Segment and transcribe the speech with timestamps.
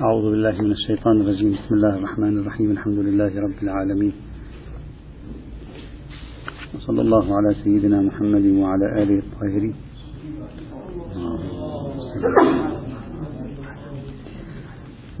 [0.00, 1.52] أعوذ بالله من الشيطان الرجيم.
[1.52, 2.70] بسم الله الرحمن الرحيم.
[2.70, 4.12] الحمد لله رب العالمين.
[6.74, 9.74] وصلى الله على سيدنا محمد وعلى آله الطاهرين.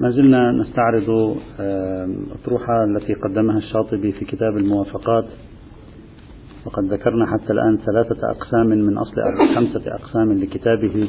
[0.00, 5.26] ما زلنا نستعرض الأطروحة التي قدمها الشاطبي في كتاب الموافقات.
[6.64, 9.16] وقد ذكرنا حتى الآن ثلاثة أقسام من أصل
[9.54, 11.08] خمسة أقسام لكتابه.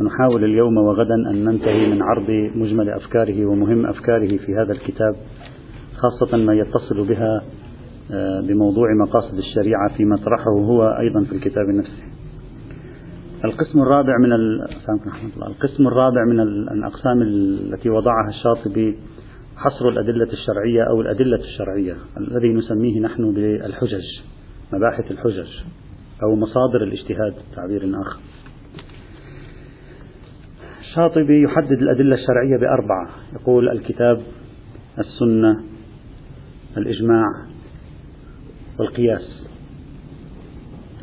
[0.00, 5.16] ونحاول اليوم وغدا أن ننتهي من عرض مجمل أفكاره ومهم أفكاره في هذا الكتاب
[5.96, 7.42] خاصة ما يتصل بها
[8.12, 12.02] آه، بموضوع مقاصد الشريعة فيما طرحه هو أيضا في الكتاب نفسه.
[13.44, 14.32] القسم الرابع من
[15.46, 16.40] القسم الرابع من
[16.72, 18.96] الأقسام التي وضعها الشاطبي
[19.56, 24.04] حصر الأدلة الشرعية أو الأدلة الشرعية الذي نسميه نحن بالحجج
[24.72, 25.48] مباحث الحجج
[26.22, 28.20] أو مصادر الاجتهاد تعبير آخر.
[30.96, 33.08] الشاطبي يحدد الأدلة الشرعية بأربعة.
[33.40, 34.20] يقول الكتاب
[34.98, 35.64] السنة
[36.76, 37.26] الإجماع
[38.78, 39.46] والقياس.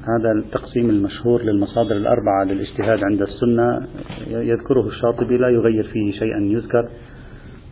[0.02, 3.88] هذا التقسيم المشهور للمصادر الأربعة للاجتهاد عند السنة.
[4.28, 6.90] يذكره الشاطبي لا يغير فيه شيئا يذكر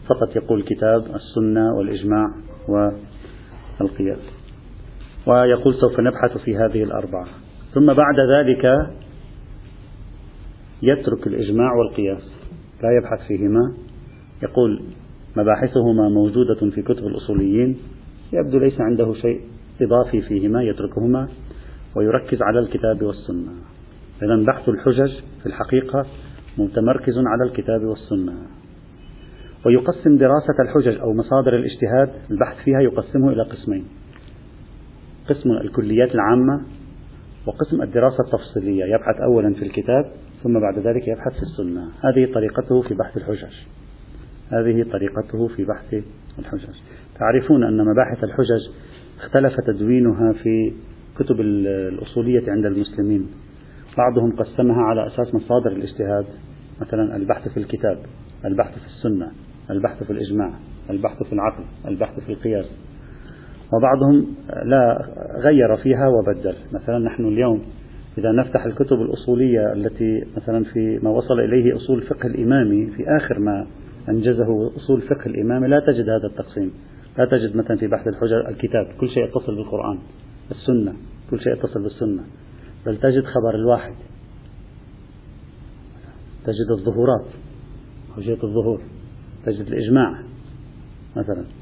[0.07, 2.27] فقط يقول كتاب السنة والإجماع
[3.79, 4.29] والقياس.
[5.27, 7.25] ويقول سوف نبحث في هذه الأربعة.
[7.73, 8.65] ثم بعد ذلك
[10.81, 12.31] يترك الإجماع والقياس
[12.83, 13.73] لا يبحث فيهما.
[14.43, 14.81] يقول
[15.37, 17.77] مباحثهما موجودة في كتب الأصوليين.
[18.33, 19.41] يبدو ليس عنده شيء
[19.81, 21.27] إضافي فيهما يتركهما
[21.95, 23.51] ويركز على الكتاب والسنة.
[24.23, 26.05] إذا بحث الحجج في الحقيقة
[26.57, 28.33] متمركز على الكتاب والسنة.
[29.65, 33.85] ويقسم دراسة الحجج أو مصادر الاجتهاد البحث فيها يقسمه إلى قسمين
[35.29, 36.61] قسم الكليات العامة
[37.45, 38.85] وقسم الدراسة التفصيلية.
[38.85, 40.11] يبحث أولا في الكتاب
[40.43, 41.81] ثم بعد ذلك يبحث في السنة.
[41.81, 43.53] هذه طريقته في بحث الحجج
[44.49, 46.03] هذه طريقته في بحث
[46.39, 46.75] الحجج
[47.19, 48.69] تعرفون أن مباحث الحجج
[49.19, 50.73] اختلف تدوينها في
[51.19, 53.27] كتب الأصولية عند المسلمين.
[53.97, 56.25] بعضهم قسمها على أساس مصادر الاجتهاد
[56.81, 57.97] مثلا البحث في الكتاب
[58.45, 59.31] البحث في السنة
[59.69, 60.53] البحث في الإجماع
[60.89, 62.65] البحث في العقل البحث في القياس.
[63.73, 64.27] وبعضهم
[64.65, 65.05] لا
[65.37, 66.55] غير فيها وبدل.
[66.73, 67.61] مثلا نحن اليوم
[68.17, 73.39] إذا نفتح الكتب الأصولية التي مثلا في ما وصل إليه أصول الفقه الإمامي في آخر
[73.39, 73.67] ما
[74.09, 76.71] أنجزه أصول الفقه الإمامي لا تجد هذا التقسيم.
[77.17, 79.99] لا تجد مثلا في بحث الحجر الكتاب كل شيء يتصل بالقرآن
[80.51, 80.93] السنة
[81.31, 82.23] كل شيء يتصل بالسنة.
[82.85, 83.93] بل تجد خبر الواحد.
[86.43, 87.25] تجد الظهورات
[88.15, 88.81] حجية الظهور.
[89.45, 90.19] تجد الإجماع
[91.15, 91.60] مثلا.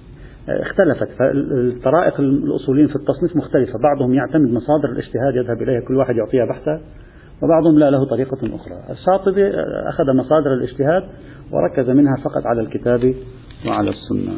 [0.61, 1.09] اختلفت.
[1.19, 3.79] فالطرائق الأصوليين في التصنيف مختلفة.
[3.83, 6.81] بعضهم يعتمد مصادر الاجتهاد يذهب إليها كل واحد يعطيها بحثا
[7.43, 8.75] وبعضهم لا له طريقة أخرى.
[8.89, 9.49] الشاطبي
[9.89, 11.03] أخذ مصادر الاجتهاد
[11.51, 13.13] وركز منها فقط على الكتاب
[13.67, 14.33] وعلى السنة.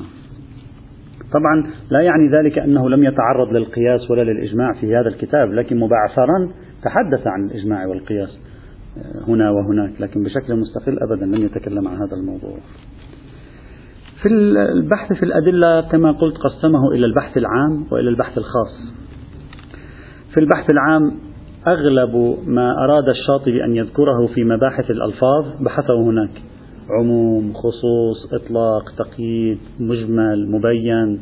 [1.33, 6.49] طبعا لا يعني ذلك أنه لم يتعرض للقياس ولا للإجماع في هذا الكتاب لكن مبعثرا
[6.83, 8.39] تحدث عن الإجماع والقياس
[9.28, 12.57] هنا وهناك لكن بشكل مستقل أبدا لم يتكلم عن هذا الموضوع.
[14.22, 14.28] في
[14.74, 18.94] البحث في الأدلة كما قلت قسمه إلى البحث العام وإلى البحث الخاص.
[20.34, 21.12] في البحث العام
[21.68, 26.30] أغلب ما أراد الشاطبي أن يذكره في مباحث الألفاظ بحثه هناك.
[27.00, 31.20] عموم خصوص إطلاق تقييد مجمل مبين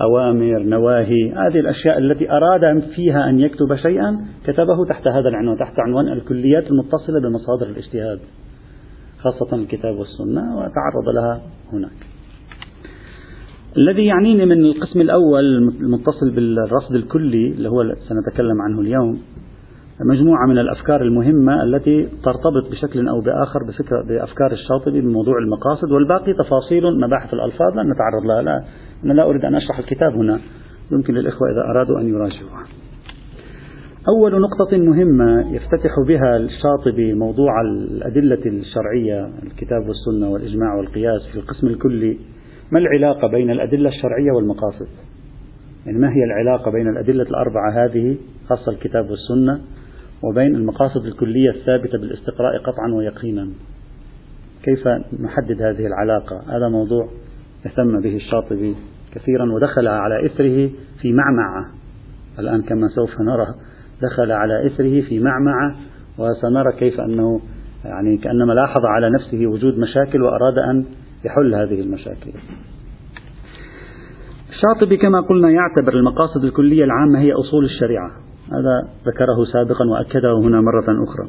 [0.00, 1.32] أوامر نواهي.
[1.32, 6.70] هذه الأشياء التي أراد فيها أن يكتب شيئا كتبه تحت هذا العنوان تحت عنوان الكليات
[6.70, 8.18] المتصلة بمصادر الاجتهاد
[9.18, 11.40] خاصة الكتاب والسنة وتعرض لها
[11.72, 12.07] هناك.
[13.76, 15.44] الذي يعنيني من القسم الأول
[15.80, 19.18] المتصل بالرصد الكلي اللي هو سنتكلم عنه اليوم
[20.00, 26.32] مجموعة من الأفكار المهمة التي ترتبط بشكل أو بآخر بفكرة بأفكار الشاطبي بموضوع المقاصد والباقي
[26.32, 28.64] تفاصيل مباحث الألفاظ لن نتعرض لها لا
[29.04, 30.40] أنا لا أريد أن أشرح الكتاب هنا.
[30.92, 32.64] يمكن للإخوة إذا أرادوا أن يراجعوها
[34.08, 41.66] أول نقطة مهمة يفتتح بها الشاطبي موضوع الأدلة الشرعية الكتاب والسنة والإجماع والقياس في القسم
[41.66, 42.18] الكلي.
[42.72, 44.88] ما العلاقة بين الأدلة الشرعية والمقاصد؟
[45.86, 48.16] يعني ما هي العلاقة بين الأدلة الأربعة هذه
[48.48, 49.60] خاصة الكتاب والسنة
[50.22, 53.48] وبين المقاصد الكلية الثابتة بالاستقراء قطعا ويقينا؟
[54.62, 54.88] كيف
[55.20, 57.08] نحدد هذه العلاقة؟ هذا موضوع
[57.66, 58.74] اهتم به الشاطبي
[59.14, 60.70] كثيرا ودخل على إثره
[61.02, 61.66] في معمعة.
[62.38, 63.46] الآن كما سوف نرى
[64.02, 65.76] دخل على إثره في معمعة
[66.18, 67.40] وسنرى كيف أنه
[67.84, 70.84] يعني كأنما لاحظ على نفسه وجود مشاكل وأراد أن
[71.24, 72.30] يحل هذه المشاكل.
[74.48, 78.10] الشاطبي كما قلنا يعتبر المقاصد الكلية العامة هي أصول الشريعة.
[78.52, 81.28] هذا ذكره سابقا وأكده هنا مرة أخرى.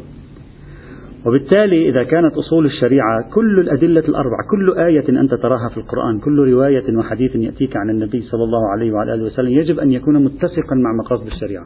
[1.26, 6.52] وبالتالي إذا كانت أصول الشريعة كل الأدلة الأربعة كل آية أنت تراها في القرآن كل
[6.52, 10.76] رواية وحديث يأتيك عن النبي صلى الله عليه وعلى آله وسلم يجب أن يكون متسقا
[10.76, 11.66] مع مقاصد الشريعة.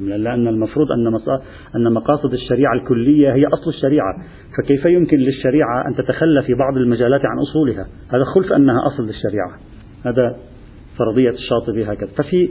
[0.00, 1.06] لأن المفروض أن
[1.76, 4.14] أن مقاصد الشريعة الكلية هي أصل الشريعة،
[4.58, 9.50] فكيف يمكن للشريعة أن تتخلى في بعض المجالات عن أصولها؟ هذا خلف أنها أصل للشريعة.
[10.04, 10.36] هذا
[10.98, 12.48] فرضية الشاطبي هكذا ففي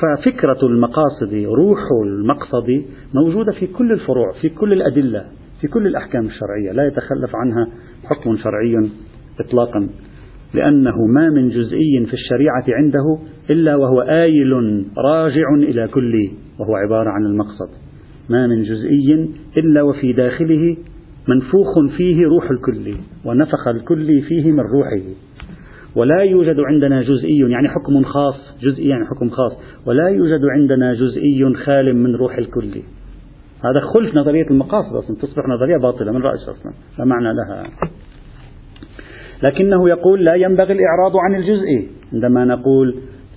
[0.00, 2.84] ففكرة المقاصد روح المقصد
[3.14, 5.24] موجودة في كل الفروع في كل الأدلة
[5.60, 7.66] في كل الأحكام الشرعية لا يتخلف عنها
[8.04, 8.90] حكم شرعي
[9.40, 9.88] إطلاقا
[10.54, 13.18] لأنه ما من جزئي في الشريعة عنده
[13.50, 17.68] إلا وهو آيل راجع إلى كل وهو عبارة عن المقصد.
[18.28, 20.76] ما من جزئي إلا وفي داخله
[21.28, 22.94] منفوخ فيه روح الكل
[23.24, 25.02] ونفخ الكل فيه من روحه.
[25.96, 29.52] ولا يوجد عندنا جزئي يعني حكم خاص جزئي يعني حكم خاص.
[29.86, 32.82] ولا يوجد عندنا جزئي خال من روح الكل.
[33.64, 37.64] هذا خلف نظرية المقاصد أصلا تصبح نظرية باطلة من رأس أصلا لا معنى لها.
[39.42, 42.94] لكنه يقول لا ينبغي الإعراض عن الجزء عندما نقول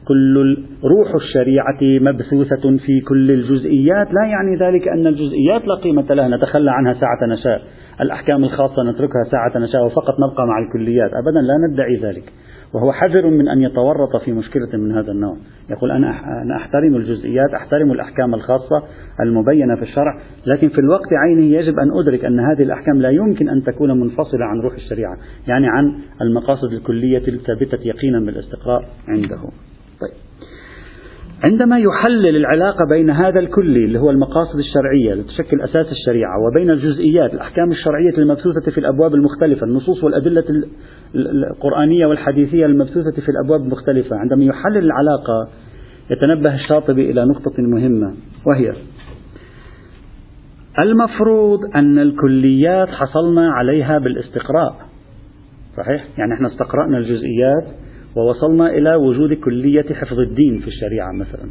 [0.07, 4.07] كل روح الشريعة مبثوثة في كل الجزئيات.
[4.13, 6.27] لا يعني ذلك أن الجزئيات لا قيمة لها.
[6.27, 7.61] نتخلى عنها ساعة نشاء.
[8.01, 11.11] الأحكام الخاصة نتركها ساعة نشاء وفقط نبقى مع الكليات.
[11.13, 12.33] أبدا لا ندعي ذلك.
[12.73, 15.37] وهو حذر من أن يتورط في مشكلة من هذا النوع.
[15.69, 16.11] يقول أنا
[16.55, 18.83] أحترم الجزئيات أحترم الأحكام الخاصة
[19.19, 23.49] المبينة في الشرع لكن في الوقت عينه يجب أن أدرك أن هذه الأحكام لا يمكن
[23.49, 25.17] أن تكون منفصلة عن روح الشريعة
[25.47, 29.39] يعني عن المقاصد الكلية الثابتة يقينا بالاستقراء عنده.
[31.51, 36.69] عندما يحلل العلاقة بين هذا الكلي اللي هو المقاصد الشرعية اللي تشكل أساس الشريعة وبين
[36.69, 40.43] الجزئيات الأحكام الشرعية المبثوثة في الأبواب المختلفة النصوص والأدلة
[41.15, 45.49] القرآنية والحديثية المبثوثة في الأبواب المختلفة عندما يحلل العلاقة
[46.09, 48.13] يتنبه الشاطبي إلى نقطة مهمة
[48.47, 48.73] وهي
[50.79, 54.75] المفروض أن الكليات حصلنا عليها بالاستقراء
[55.77, 57.84] صحيح؟ يعني إحنا استقرأنا الجزئيات
[58.15, 61.49] ووصلنا إلى وجود كلية حفظ الدين في الشريعة مثلا.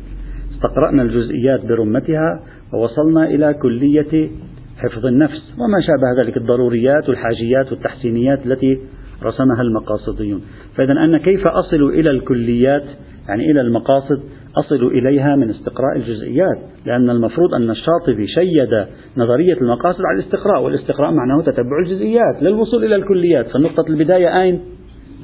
[0.54, 2.40] استقرأنا الجزئيات برمتها
[2.74, 4.30] ووصلنا إلى كلية
[4.78, 5.54] حفظ النفس.
[5.58, 8.78] وما شابه ذلك الضروريات والحاجيات والتحسينيات التي
[9.22, 10.42] رسمها المقاصديون.
[10.76, 12.84] فإذا أنا كيف أصل إلى الكليات
[13.28, 14.20] يعني إلى المقاصد
[14.56, 16.58] أصل إليها من استقراء الجزئيات.
[16.86, 22.42] لأن المفروض أن الشاطبي شيد نظرية المقاصد على الاستقراء والاستقراء معناه تتبع الجزئيات.
[22.42, 24.60] للوصول إلى الكليات فنقطة البداية أين؟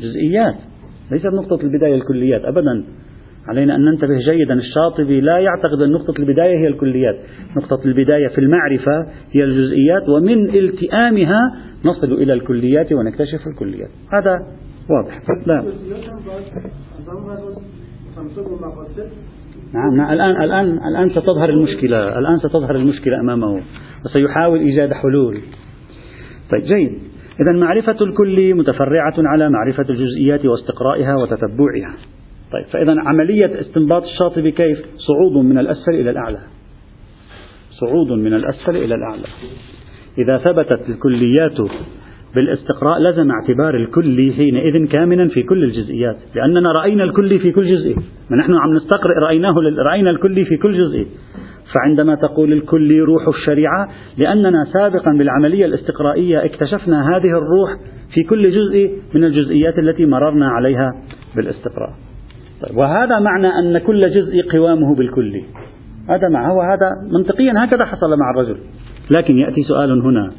[0.00, 0.54] جزئيات.
[1.11, 2.45] ليست نقطة البداية الكليات.
[2.45, 2.85] أبدا
[3.49, 4.55] علينا أن ننتبه جيدا.
[4.55, 7.17] الشاطبي لا يعتقد أن نقطة البداية هي الكليات.
[7.57, 13.91] نقطة البداية في المعرفة هي الجزئيات ومن التئامها نصل إلى الكليات ونكتشف الكليات.
[14.12, 14.37] هذا
[14.91, 15.21] واضح.
[15.47, 15.65] لا.
[19.75, 20.12] نعم, نعم.
[20.12, 22.19] الآن الآن الآن ستظهر المشكلة.
[22.19, 23.62] الآن ستظهر المشكلة أمامه
[24.05, 25.39] وسيحاول إيجاد حلول.
[26.51, 27.10] طيب جيد.
[27.40, 31.94] إذا معرفة الكل متفرعة على معرفة الجزئيات واستقرائها وتتبعها.
[32.52, 36.38] طيب فإذا عملية استنباط الشاطبي كيف صعود من الأسفل إلى الأعلى.
[37.70, 39.26] صعود من الأسفل إلى الأعلى.
[40.19, 41.70] إذا ثبتت الكليات
[42.34, 47.96] بالاستقراء لزم اعتبار الكل حينئذ كامنا في كل الجزئيات لأننا رأينا الكل في كل جزء
[48.31, 49.54] نحن عم نستقرئ رأيناه
[49.87, 51.06] رأينا الكل في كل جزء
[51.75, 53.88] فعندما تقول الكل روح الشريعة
[54.19, 57.76] لأننا سابقا بالعملية الاستقرائية اكتشفنا هذه الروح
[58.14, 60.90] في كل جزء من الجزئيات التي مررنا عليها
[61.37, 61.90] بالاستقراء.
[62.62, 65.42] طيب وهذا معنى أن كل جزء قوامه بالكل.
[66.09, 68.56] هذا مع هو هذا منطقيا هكذا حصل مع الرجل.
[69.16, 70.30] لكن يأتي سؤال هنا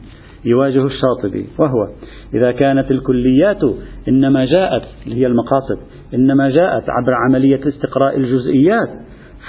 [0.46, 1.88] يواجه الشاطبي وهو
[2.34, 3.62] إذا كانت الكليات
[4.08, 5.80] إنما جاءت اللي هي المقاصد
[6.14, 8.90] إنما جاءت عبر عملية استقراء الجزئيات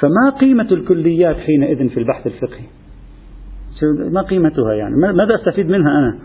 [0.01, 2.65] فما قيمة الكليات حينئذ في البحث الفقهي؟
[4.11, 6.19] ما قيمتها يعني؟ ماذا أستفيد منها أنا؟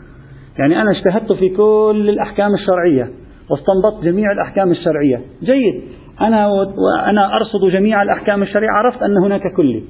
[0.60, 3.12] يعني أنا اجتهدت في كل الأحكام الشرعية
[3.50, 5.22] واستنبطت جميع الأحكام الشرعية.
[5.44, 5.84] جيد.
[6.22, 8.70] أنا وأنا أرصد جميع الأحكام الشرعية.
[8.70, 9.84] عرفت أن هناك كلي.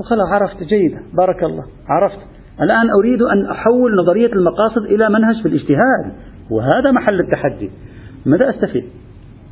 [0.00, 0.62] وخلاص عرفت.
[0.62, 0.92] جيد.
[1.18, 1.64] بارك الله.
[1.88, 2.18] عرفت.
[2.62, 6.12] الآن أريد أن أحول نظرية المقاصد إلى منهج في الاجتهاد.
[6.50, 7.70] وهذا محل التحدي.
[8.26, 8.84] ماذا أستفيد؟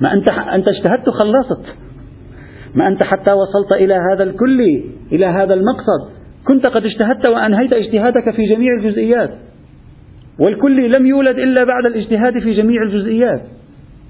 [0.00, 1.88] ما أنت أنت اجتهدت خلصت.
[2.75, 4.60] ما أنت حتى وصلت إلى هذا الكل
[5.12, 6.18] إلى هذا المقصد.
[6.44, 9.30] كنت قد اجتهدت وأنهيت اجتهادك في جميع الجزئيات.
[10.40, 13.40] والكل لم يولد إلا بعد الاجتهاد في جميع الجزئيات.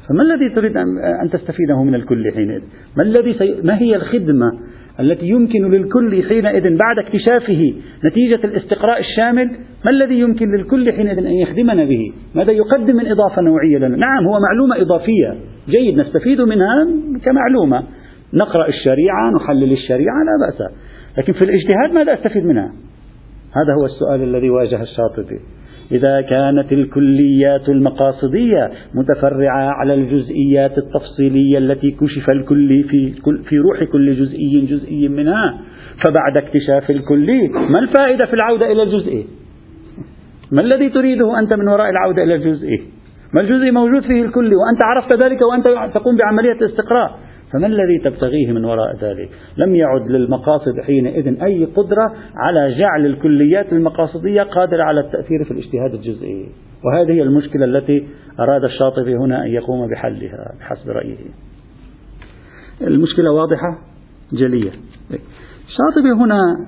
[0.09, 0.77] فما الذي تريد
[1.23, 2.61] أن تستفيده من الكل حينئذ
[2.97, 3.61] ما, الذي سي...
[3.63, 4.53] ما هي الخدمة
[5.01, 7.75] التي يمكن للكل حينئذ بعد اكتشافه
[8.05, 9.51] نتيجة الاستقراء الشامل؟
[9.85, 14.27] ما الذي يمكن للكل حينئذ أن يخدمنا به؟ ماذا يقدم من إضافة نوعية لنا؟ نعم
[14.27, 15.35] هو معلومة إضافية.
[15.69, 16.87] جيد نستفيد منها
[17.27, 17.83] كمعلومة.
[18.35, 20.71] نقرأ الشريعة نحلل الشريعة لا بأس.
[21.19, 22.73] لكن في الاجتهاد ماذا أستفيد منها؟
[23.53, 25.41] هذا هو السؤال الذي واجه الشاطبي.
[25.93, 33.13] إذا كانت الكليات المقاصدية متفرعة على الجزئيات التفصيلية التي كشف الكلي في,
[33.49, 35.59] في روح كل جزئي جزئي منها
[36.05, 39.27] فبعد اكتشاف الكلي ما الفائدة في العودة إلى الجزئي؟
[40.53, 42.83] ما الذي تريده أنت من وراء العودة إلى الجزئي؟
[43.35, 47.19] ما الجزئي موجود فيه الكلي وأنت عرفت ذلك وأنت تقوم بعملية استقراء
[47.53, 53.73] فما الذي تبتغيه من وراء ذلك؟ لم يعد للمقاصد حينئذ أي قدرة على جعل الكليات
[53.73, 56.49] المقاصدية قادرة على التأثير في الاجتهاد الجزئي.
[56.85, 58.07] وهذه هي المشكلة التي
[58.41, 61.17] أراد الشاطبي هنا أن يقوم بحلها بحسب رأيه.
[62.83, 63.79] المشكلة واضحة؟
[64.33, 64.71] جلية.
[65.69, 66.67] الشاطبي هنا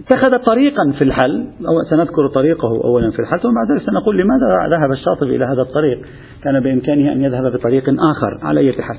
[0.00, 1.46] اتخذ طريقا في الحل.
[1.68, 5.62] أو سنذكر طريقه أولا في الحل ثم بعد ذلك سنقول لماذا ذهب الشاطبي إلى هذا
[5.62, 6.06] الطريق؟
[6.42, 8.98] كان بإمكانه أن يذهب بطريق آخر على أي حال.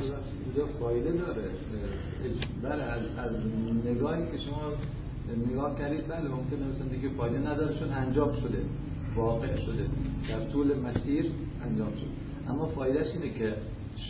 [10.53, 11.25] طول مسیر
[11.65, 12.11] انجام شد
[12.49, 13.53] اما فایدهش اینه که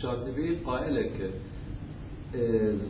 [0.02, 1.28] شاطبی قائله که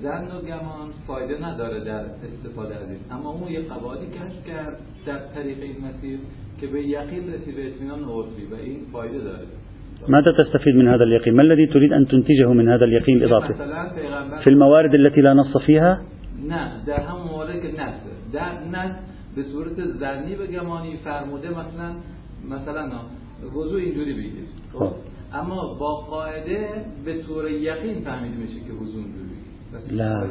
[0.02, 4.78] ظن و گمان فایده نداره در استفاده از این اما اون یه قواعدی کشف کرد
[5.06, 6.18] در طریق این مسیر
[6.60, 9.46] که به یقین رسید به اطمینان عرفی و این فایده داره
[10.08, 13.54] ماذا تستفيد من هذا اليقين؟ ما الذي تريد أن تنتجه من هذا اليقين الإضافي؟
[14.44, 15.98] في الموارد التي لا نص فيها؟
[16.48, 17.94] نه در همه موارد که نص
[18.32, 18.92] در نص
[19.36, 21.94] به صورت زنی به گمانی فرموده مثلا
[22.48, 22.90] مثلا
[23.54, 24.92] وضوع اینجوری بگیر خب
[25.32, 26.68] اما با قاعده
[27.04, 29.27] به طور یقین فهمید میشه که وضوع اینجوری
[29.90, 30.26] لا.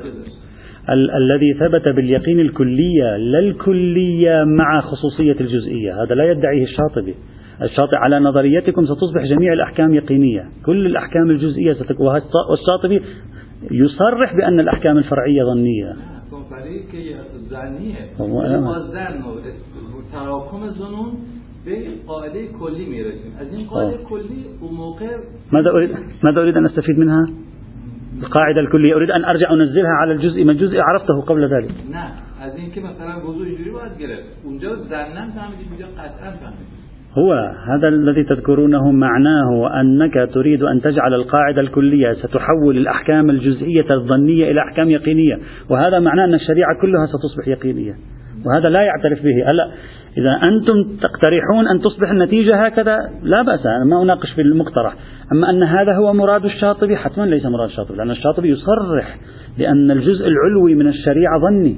[0.90, 6.04] ال الذي ثبت باليقين الكلية لا الكلية مع خصوصية الجزئية.
[6.04, 7.16] هذا لا يدعيه الشاطبي.
[7.62, 10.50] الشاطئ على نظريتكم ستصبح جميع الأحكام يقينية.
[10.66, 12.08] كل الأحكام الجزئية ستكون
[12.50, 13.02] والشاطبي
[13.72, 15.96] يصرح بأن الأحكام الفرعية ظنية.
[25.52, 25.90] ماذا أريد
[26.24, 27.26] ماذا أريد أن أستفيد منها؟
[28.24, 28.96] القاعدة الكلية.
[28.96, 31.72] أريد أن أرجع أنزلها على الجزء ما الجزء عرفته قبل ذلك.
[31.92, 32.12] نعم.
[32.42, 34.24] از اینکه مثلا وضوع اینجوری باید گرفت.
[34.44, 36.78] اونجا ظنا فهمیدید اینجا قطعا فهمیدید
[37.18, 37.34] هو
[37.68, 44.62] هذا الذي تذكرونه معناه أنك تريد أن تجعل القاعدة الكلية ستحول الأحكام الجزئية الظنية إلى
[44.62, 45.40] أحكام يقينية.
[45.70, 47.96] وهذا معناه أن الشريعة كلها ستصبح يقينية.
[48.46, 49.52] وهذا لا يعترف به.
[49.52, 49.72] إلا
[50.18, 54.94] إذا أنتم تقترحون أن تصبح النتيجة هكذا لا بأس أنا ما أناقش في المقترح.
[55.32, 59.18] أما أن هذا هو مراد الشاطبي حتما ليس مراد الشاطبي لأن الشاطبي يصرح
[59.58, 61.76] بأن الجزء العلوي من الشريعة ظني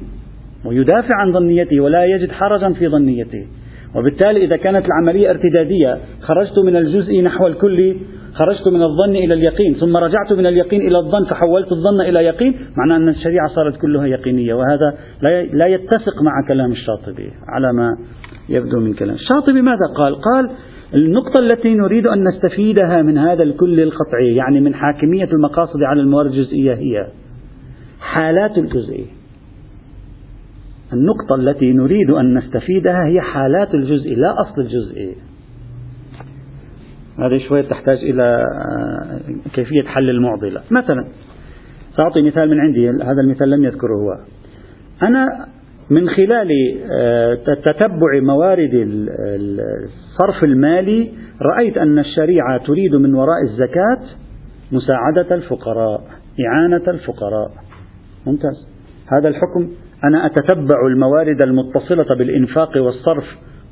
[0.65, 3.47] ويدافع عن ظنيته ولا يجد حرجا في ظنيته.
[3.95, 7.97] وبالتالي إذا كانت العملية ارتدادية خرجت من الجزء نحو الكلي
[8.33, 12.55] خرجت من الظن إلى اليقين ثم رجعت من اليقين إلى الظن فحولت الظن إلى يقين
[12.77, 14.97] معناه أن الشريعة صارت كلها يقينية وهذا
[15.53, 17.97] لا يتسق مع كلام الشاطبي على ما
[18.49, 19.15] يبدو من كلام.
[19.15, 20.49] الشاطبي ماذا قال؟ قال
[20.93, 26.31] النقطة التي نريد أن نستفيدها من هذا الكل القطعي يعني من حاكمية المقاصد على الموارد
[26.31, 27.07] الجزئية هي
[27.99, 29.19] حالات الجزئية.
[30.93, 35.15] النقطة التي نريد أن نستفيدها هي حالات الجزء لا أصل الجزء
[37.21, 40.61] هذه شوية تحتاج إلى آه، كيفية حل المعضلة.
[40.71, 41.07] مثلا
[41.97, 44.17] سأعطي مثال من عندي هذا المثال لم يذكره هو.
[45.03, 45.45] أنا
[45.89, 46.49] من خلال
[46.91, 47.35] آه،
[47.65, 51.11] تتبع موارد الصرف المالي
[51.41, 53.99] رأيت أن الشريعة تريد من وراء الزكاة
[54.71, 56.01] مساعدة الفقراء
[56.47, 57.51] إعانة الفقراء.
[58.27, 58.69] ممتاز.
[59.07, 59.69] هذا الحكم.
[60.03, 63.23] أنا أتتبع الموارد المتصلة بالإنفاق والصرف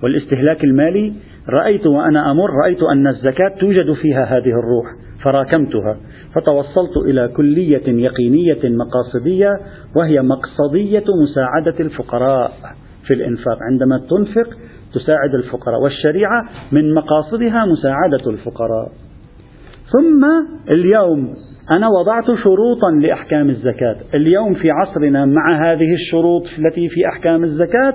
[0.04, 1.14] والاستهلاك المالي
[1.50, 4.86] رأيت وأنا أمر رأيت أن الزكاة توجد فيها هذه الروح
[5.24, 5.98] فراكمتها
[6.36, 9.50] فتوصلت إلى كلية يقينية مقاصدية
[9.96, 12.52] وهي مقصدية مساعدة الفقراء
[13.08, 13.58] في الإنفاق.
[13.72, 14.50] عندما تنفق
[14.94, 18.92] تساعد الفقراء والشريعة من مقاصدها مساعدة الفقراء.
[19.92, 20.26] ثم
[20.76, 21.34] اليوم
[21.76, 23.96] أنا وضعت شروطا لأحكام الزكاة.
[24.14, 27.94] اليوم في عصرنا مع هذه الشروط التي في أحكام الزكاة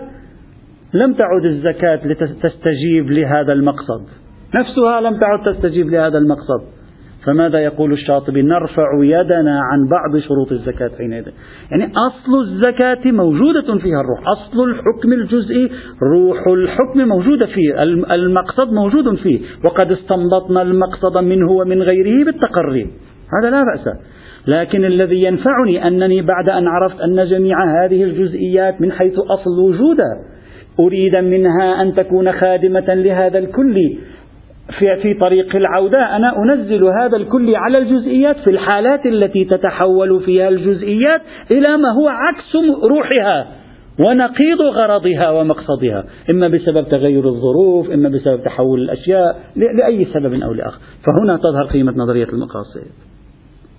[0.94, 4.02] لم تعد الزكاة لتستجيب لهذا المقصد.
[4.54, 6.62] نفسها لم تعد تستجيب لهذا المقصد.
[7.26, 11.24] فماذا يقول الشاطبي؟ نرفع يدنا عن بعض شروط الزكاة حينئذ
[11.70, 14.20] يعني أصل الزكاة موجودة فيها الروح.
[14.28, 15.70] أصل الحكم الجزئي
[16.02, 17.82] روح الحكم موجودة فيه.
[18.14, 19.40] المقصد موجود فيه.
[19.64, 22.90] وقد استنبطنا المقصد منه ومن غيره بالتقري
[23.40, 23.88] هذا لا بأس.
[24.46, 30.32] لكن الذي ينفعني أنني بعد أن عرفت أن جميع هذه الجزئيات من حيث أصل وجودها
[30.80, 33.76] أريد منها أن تكون خادمة لهذا الكل.
[34.78, 40.48] في, في طريق العودة أنا أنزل هذا الكل على الجزئيات في الحالات التي تتحول فيها
[40.48, 42.56] الجزئيات إلى ما هو عكس
[42.90, 43.46] روحها
[44.00, 46.04] ونقيض غرضها ومقصدها.
[46.34, 50.78] إما بسبب تغير الظروف إما بسبب تحول الأشياء لأي سبب أو لآخر.
[51.04, 52.82] فهنا تظهر قيمة نظرية المقاصد.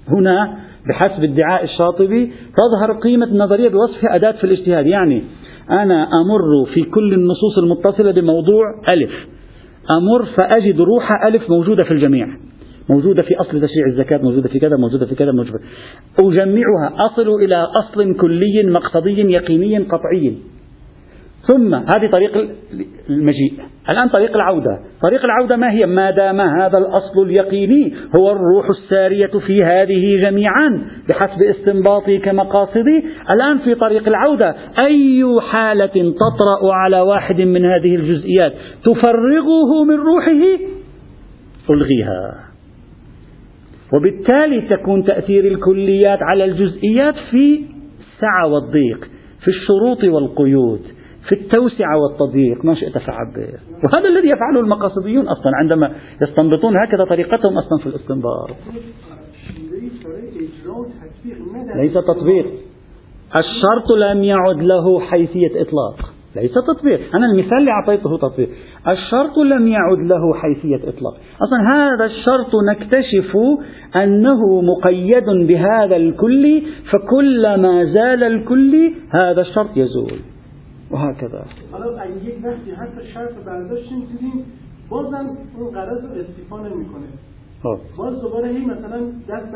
[0.08, 0.58] هنا
[0.90, 4.88] بحسب ادعاء الشاطبي تظهر قيمة النظرية بوصفها أداة في الاجتهاد.
[4.88, 5.24] يعني
[5.70, 9.12] أنا أمر في كل النصوص المتصلة بموضوع ألف.
[9.98, 12.28] أمر فأجد روح ألف موجودة في الجميع.
[12.90, 15.60] موجودة في أصل تشريع الزكاة موجودة في كذا موجودة في كذا موجودة.
[16.20, 20.34] أجمعها أصل إلى أصل كلي مقصدي يقيني قطعي.
[21.48, 22.50] ثم هذه طريق
[23.10, 23.54] المجيء.
[23.90, 24.80] الآن طريق العودة.
[25.04, 30.86] طريق العودة ما هي؟ ما دام هذا الأصل اليقيني هو الروح السارية في هذه جميعا
[31.10, 33.04] بحسب استنباطي كمقاصدي.
[33.30, 40.60] الآن في طريق العودة أي حالة تطرأ على واحد من هذه الجزئيات تفرغه من روحه؟
[41.70, 42.54] ألغيها.
[43.94, 47.62] وبالتالي تكون تأثير الكليات على الجزئيات في
[48.00, 49.10] السعة والضيق
[49.44, 50.82] في الشروط والقيود.
[51.30, 52.66] في التوسعة والتضييق.
[52.66, 58.50] ما شئت فعبر وهذا الذي يفعله المقاصديون أصلا عندما يستنبطون هكذا طريقتهم أصلا في الاستنباط.
[61.76, 62.46] ليس تطبيق.
[63.36, 66.14] الشرط لم يعد له حيثية إطلاق.
[66.36, 67.16] ليس تطبيق.
[67.16, 68.50] أنا المثال اللي أعطيته تطبيق.
[68.88, 71.14] الشرط لم يعد له حيثية إطلاق.
[71.42, 73.38] أصلا هذا الشرط نكتشف
[73.96, 76.62] أنه مقيد بهذا الكل
[76.92, 80.20] فكلما زال الكل هذا الشرط يزول.
[80.94, 81.46] وهكذا
[87.64, 87.78] خب.
[87.98, 89.56] باز دوباره هی مثلا دست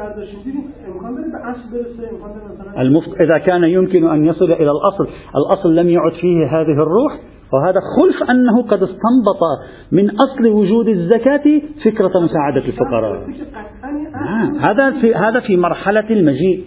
[0.87, 3.21] امکان داره به اصل برسه امکان داره مثلا المفت...
[3.21, 7.19] إذا كان يمكن أن يصل إلى الأصل الأصل لم يعد فيه هذه الروح
[7.53, 9.41] وهذا خلف أنه قد استنبط
[9.91, 13.27] من أصل وجود الزكاة فكرة مساعدة الفقراء
[14.13, 16.65] نعم هذا في هذا في مرحلة المجيء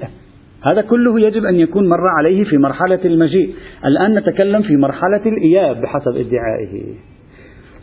[0.62, 3.54] هذا كله يجب أن يكون مر عليه في مرحلة المجيء.
[3.84, 6.94] الآن نتكلم في مرحلة الإياب بحسب ادعائه.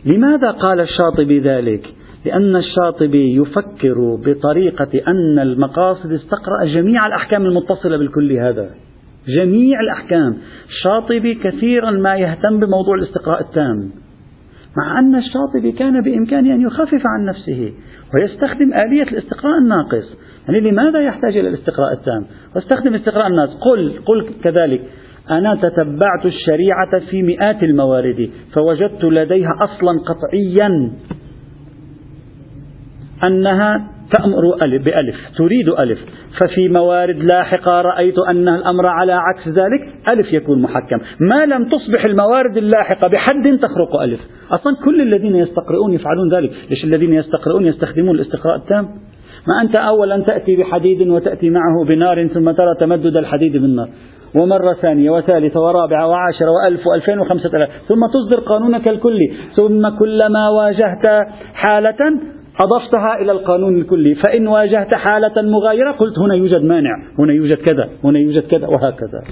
[0.04, 1.86] لماذا قال الشاطبي ذلك؟
[2.24, 8.70] لأن الشاطبي يفكر بطريقة أن المقاصد استقرأ جميع الأحكام المتصلة بالكل هذا.
[9.28, 10.36] جميع الأحكام.
[10.68, 13.90] الشاطبي كثيرا ما يهتم بموضوع الاستقراء التام.
[14.76, 17.72] مع أن الشاطبي كان بإمكانه أن يخفف عن نفسه.
[18.14, 20.16] ويستخدم آلية الاستقراء الناقص.
[20.48, 24.82] يعني لماذا يحتاج إلى الاستقراء التام؟ واستخدم استقراء الناس قل قل كذلك
[25.30, 30.90] أنا تتبعت الشريعة في مئات الموارد فوجدت لديها أصلا قطعيا.
[33.24, 35.16] أنها تأمر ألف بألف.
[35.38, 35.98] تريد ألف.
[36.40, 40.08] ففي موارد لاحقة رأيت أن الأمر على عكس ذلك.
[40.08, 40.98] ألف يكون محكم.
[41.20, 44.20] ما لم تصبح الموارد اللاحقة بحد تخرق ألف.
[44.50, 46.50] أصلا كل الذين يستقرؤون يفعلون ذلك.
[46.70, 48.84] ليش الذين يستقرؤون يستخدمون الاستقراء التام؟
[49.48, 53.88] ما أنت أولا تأتي بحديد وتأتي معه بنار ثم ترى تمدد الحديد بالنار.
[54.34, 57.70] ومرة ثانية وثالثة ورابعة وعاشرة وألف وألفين وخمسة آلاف.
[57.88, 59.32] ثم تصدر قانونك الكلي.
[59.56, 62.20] ثم كلما واجهت حالة
[62.60, 67.88] أضفتها إلى القانون الكلي فإن واجهت حالة مغايرة قلت هنا يوجد مانع هنا يوجد كذا
[68.04, 69.22] هنا يوجد كذا وهكذا.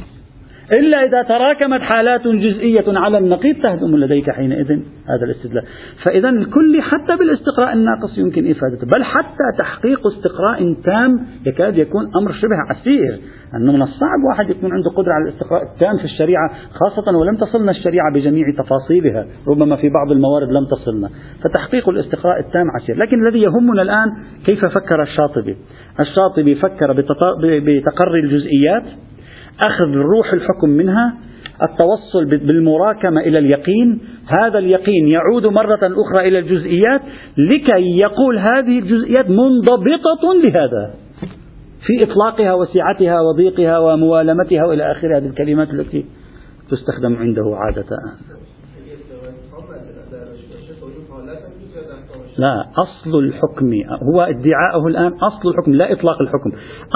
[0.75, 4.71] إلا إذا تراكمت حالات جزئية على النقيض تهدم لديك حينئذ
[5.09, 5.65] هذا الاستدلال.
[6.07, 12.33] فإذا الكل حتى بالاستقراء الناقص يمكن إفادته بل حتى تحقيق استقراء تام يكاد يكون أمر
[12.33, 13.21] شبه عسير.
[13.55, 17.71] أنه من الصعب واحد يكون عنده قدرة على الاستقراء التام في الشريعة خاصة ولم تصلنا
[17.71, 21.09] الشريعة بجميع تفاصيلها ربما في بعض الموارد لم تصلنا.
[21.45, 22.97] فتحقيق الاستقراء التام عسير.
[22.97, 24.09] لكن الذي يهمنا الآن
[24.47, 25.57] كيف فكر الشاطبي؟
[26.01, 26.93] الشاطبي فكر
[27.43, 28.85] بتقري الجزئيات
[29.63, 31.15] أخذ روح الحكم منها
[31.71, 34.01] التوصل بالمراكمة إلى اليقين.
[34.41, 37.01] هذا اليقين يعود مرة أخرى إلى الجزئيات
[37.39, 40.95] لكي يقول هذه الجزئيات منضبطة لهذا.
[41.87, 46.05] في إطلاقها وسعتها وضيقها وموالمتها وإلى آخر هذه الكلمات التي
[46.71, 47.87] تستخدم عنده عادة.
[52.39, 53.73] لا أصل الحكم
[54.13, 56.53] هو ادعاءه الآن أصل الحكم لا إطلاق الحكم.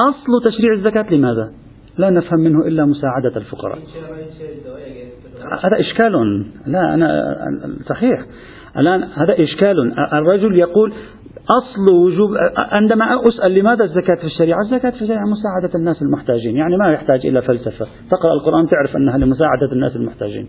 [0.09, 1.53] أصل تشريع الزكاة لماذا؟
[2.01, 3.79] لا نفهم منه إلا مساعدة الفقراء.
[5.65, 6.45] هذا إشكال.
[6.67, 7.37] لا أنا
[7.89, 8.21] صحيح.
[8.79, 9.99] الآن هذا إشكال.
[10.13, 10.93] الرجل يقول
[11.51, 16.57] أصل وجوب عندما أسأل لماذا الزكاة في الشريعة؟ الزكاة في الشريعة مساعدة الناس المحتاجين.
[16.57, 17.87] يعني ما يحتاج إلى فلسفة.
[18.11, 20.49] تقرأ القرآن تعرف أنها لمساعدة الناس المحتاجين.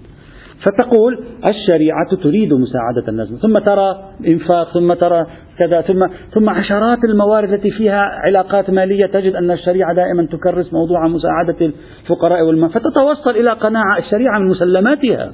[0.65, 3.27] فتقول الشريعة تريد مساعدة الناس.
[3.41, 5.25] ثم ترى إنفاق ثم ترى
[5.61, 5.81] كذا.
[5.81, 9.05] ثم ثم عشرات الموارد التي فيها علاقات مالية.
[9.05, 11.71] تجد أن الشريعة دائما تكرس موضوع مساعدة
[12.05, 12.69] الفقراء والمال.
[12.69, 15.31] فتتوصل إلى قناعة الشريعة من مسلماتها.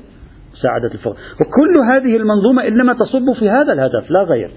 [0.53, 1.17] مساعدة الفقراء.
[1.41, 4.51] وكل هذه المنظومة إنما تصب في هذا الهدف لا غير.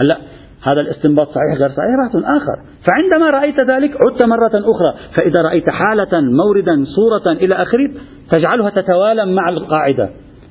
[0.00, 0.16] هلا
[0.62, 2.56] هذا الاستنباط صحيح غير صحيح؟ بحث آخر.
[2.88, 4.94] فعندما رأيت ذلك عدت مرة أخرى.
[5.18, 7.90] فإذا رأيت حالة موردا صورة إلى آخره
[8.30, 10.10] تجعلها تتوالم مع القاعدة.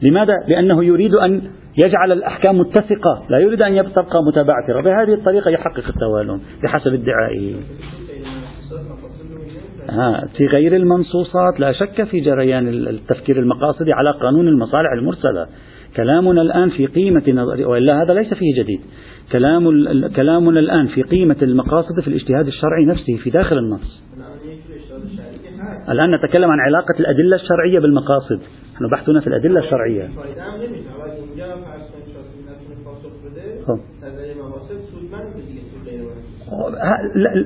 [0.10, 1.42] لماذا؟ لأنه يريد أن
[1.86, 3.26] يجعل الأحكام متسقة.
[3.30, 4.82] لا يريد أن تبقى متبعثرة.
[4.82, 7.56] بهذه الطريقة يحقق التوالم بحسب ادعائه.
[9.90, 15.48] ها في غير المنصوصات لا شك في جريان التفكير المقاصدي على قانون المصالح المرسلة.
[15.96, 18.80] كلامنا الآن في قيمة نظرية وإلا هذا ليس فيه جديد.
[19.32, 19.64] كلام
[20.08, 24.04] كلامنا الآن في قيمة المقاصد في الاجتهاد الشرعي نفسه في داخل النص.
[25.90, 28.42] الآن نتكلم عن علاقة الأدلة الشرعية بالمقاصد.
[28.74, 30.10] نحن بحثنا في الأدلة الشرعية.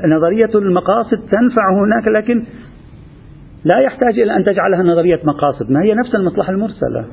[0.06, 2.46] نظرية المقاصد تنفع هناك لكن
[3.66, 5.72] لا يحتاج إلى أن تجعلها نظرية مقاصد.
[5.72, 7.06] ما هي نفس المصلحة المرسلة.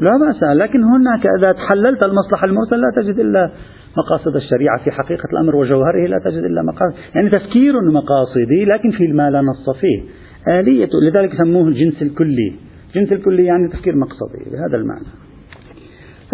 [0.00, 3.52] لا بأس لكن هناك إذا تحللت المصلحة المرسلة لا تجد إلا
[3.96, 4.84] مقاصد الشريعة.
[4.84, 6.94] في حقيقة الأمر وجوهره لا تجد إلا مقاصد.
[7.14, 10.21] يعني تفكير مقاصدي لكن في ما لا نص فيه.
[10.48, 12.52] آلية لذلك سموه الجنس الكلي.
[12.88, 15.06] الجنس الكلي يعني تفكير مقصدي بهذا المعنى.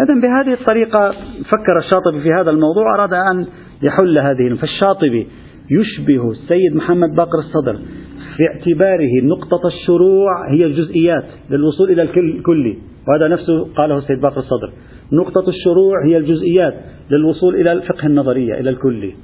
[0.01, 1.11] إذا بهذه الطريقة
[1.51, 3.45] فكر الشاطبي في هذا الموضوع أراد أن
[3.83, 5.27] يحل هذه فالشاطبي
[5.71, 7.79] يشبه السيد محمد باقر الصدر
[8.37, 14.71] في اعتباره نقطة الشروع هي الجزئيات للوصول إلى الكلي وهذا نفسه قاله السيد باقر الصدر.
[15.13, 16.73] نقطة الشروع هي الجزئيات
[17.11, 19.15] للوصول إلى الفقه النظرية إلى الكلي.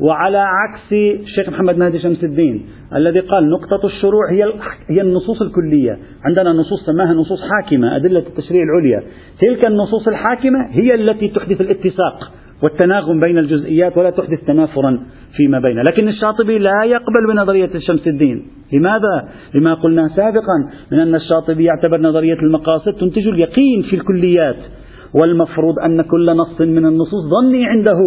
[0.00, 4.52] وعلى عكس الشيخ محمد مهدي شمس الدين الذي قال نقطة الشروع هي
[4.90, 9.02] هي النصوص الكلية، عندنا نصوص سماها نصوص حاكمة أدلة التشريع العليا،
[9.40, 15.00] تلك النصوص الحاكمة هي التي تحدث الاتساق والتناغم بين الجزئيات ولا تحدث تنافرا
[15.36, 21.14] فيما بينها، لكن الشاطبي لا يقبل بنظرية شمس الدين، لماذا؟ لما قلنا سابقا من أن
[21.14, 24.56] الشاطبي يعتبر نظرية المقاصد تنتج اليقين في الكليات.
[25.14, 27.98] والمفروض أن كل نص من النصوص ظني عنده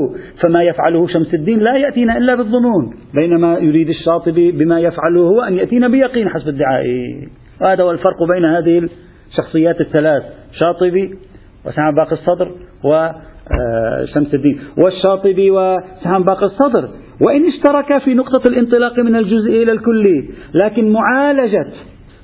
[0.41, 2.93] فما يفعله شمس الدين لا يأتينا إلا بالظنون.
[3.13, 7.27] بينما يريد الشاطبي بما يفعله هو أن يأتينا بيقين حسب ادعائه
[7.61, 8.89] هذا هو الفرق بين هذه
[9.31, 10.23] الشخصيات الثلاث
[10.59, 11.15] شاطبي
[11.65, 12.51] وسعد باقي الصدر
[12.83, 14.59] وشمس آه، الدين.
[14.77, 16.89] والشاطبي وسعد باقي الصدر.
[17.21, 21.67] وإن اشتركا في نقطة الانطلاق من الجزء إلى الكلي لكن معالجة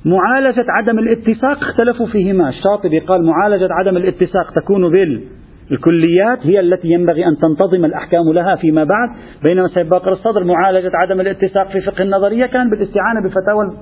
[0.05, 2.49] معالجة عدم الاتساق اختلفوا فيهما.
[2.49, 8.83] الشاطبي قال معالجة عدم الاتساق تكون بالكليات هي التي ينبغي أن تنتظم الأحكام لها فيما
[8.83, 9.09] بعد.
[9.47, 13.73] بينما سيد باقر الصدر معالجة عدم الاتساق في فقه النظرية كان بالاستعانة بفتاوى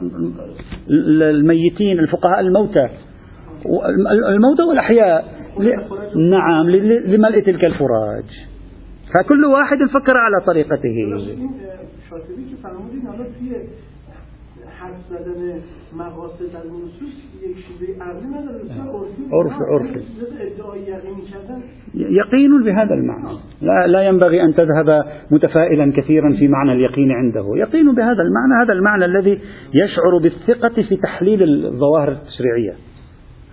[1.19, 2.89] الميتين الفقهاء الموتى.
[4.29, 5.25] الموتى والأحياء.
[6.31, 6.69] نعم
[7.05, 8.23] لملء تلك الفراج
[9.13, 10.97] فكل واحد فكر على طريقته.
[15.09, 15.61] زدن
[15.93, 18.61] مقاصد از نصوص یک شیوه عقلی نداره.
[19.31, 20.01] عرف عرفي
[21.93, 27.45] يقين بهذا المعنى لا, لا ينبغي أن تذهب متفائلا كثيرا في معنى اليقين عنده.
[27.55, 29.39] يقين بهذا المعنى هذا المعنى الذي
[29.73, 32.75] يشعر بالثقة في تحليل الظواهر التشريعية.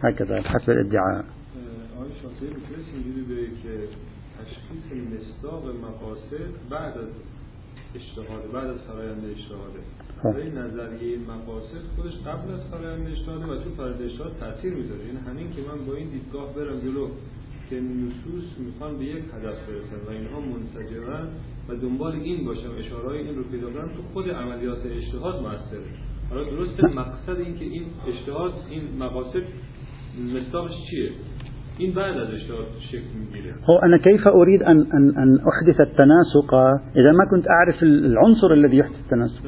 [0.03, 1.25] هكذا حسب الادعاء.
[6.71, 6.95] بعد
[7.95, 9.81] اجتهاد بعد از فرآیند اجتهاده
[10.27, 15.05] این نظریه مقاصد خودش قبل از فرایند اجتهاده و تو اجتهاد تاثیر می‌ذاره.
[15.07, 17.09] یعنی همین که من با این دیدگاه برم جلو
[17.71, 21.29] که نصوص می‌خوان به یک هدف برسن و اینها منسجمن
[21.69, 25.87] و دنبال این باشم اشاره این رو پیدا کنم تو خود عملیات اجتهاد موثره
[26.31, 29.43] حالا درسته مقصد این که این اجتهاد این مقاصد
[30.35, 31.11] مصداقش چیه؟
[31.79, 36.55] این بعد از اجتهاد شکل میگیره هو أنا كيف أريد أن, أن, أن أحدث التناسق؟
[36.97, 39.43] إذا ما كنت أعرف العنصر الذي يحدث التناسق.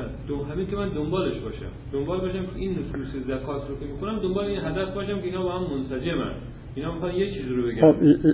[0.52, 1.70] همین که من دنبالش باشم.
[1.92, 5.42] دنبال باشم که این نصوص زکات رو که میکنم دنبال این هدف باشم که اینا
[5.42, 6.32] با هم منسجمن.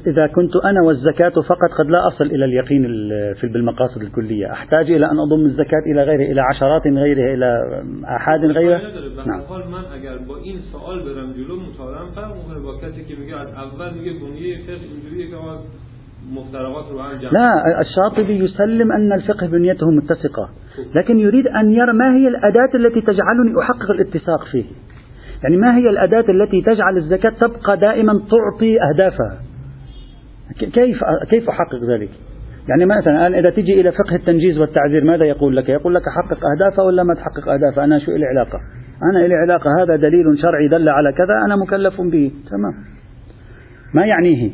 [0.06, 2.82] إذا كنت أنا والزكاة فقط قد لا أصل إلى اليقين
[3.40, 4.52] في بالمقاصد الكلية.
[4.52, 8.78] أحتاج إلى أن أضم الزكاة إلى غيره إلى عشرات غيره إلى آحاد غيره
[9.26, 9.40] نعم.
[17.32, 20.48] لا الشاطبي يسلم أن الفقه بنيته متسقة
[20.94, 24.64] لكن يريد أن يرى ما هي الأداة التي تجعلني أحقق الاتساق فيه.
[25.42, 29.38] يعني ما هي الأداة التي تجعل الزكاة تبقى دائما تعطي أهدافها
[30.58, 32.10] كيف كيف أحقق ذلك؟
[32.68, 36.38] يعني مثلا الآن إذا تجي إلى فقه التنجيز والتعذير ماذا يقول لك؟ يقول لك حقق
[36.46, 38.60] أهدافها ولا ما تحقق أهدافها؟ أنا شو إلي علاقة؟
[39.02, 42.74] أنا إلي علاقة هذا دليل شرعي دل على كذا أنا مكلف به تمام
[43.94, 44.50] ما يعنيه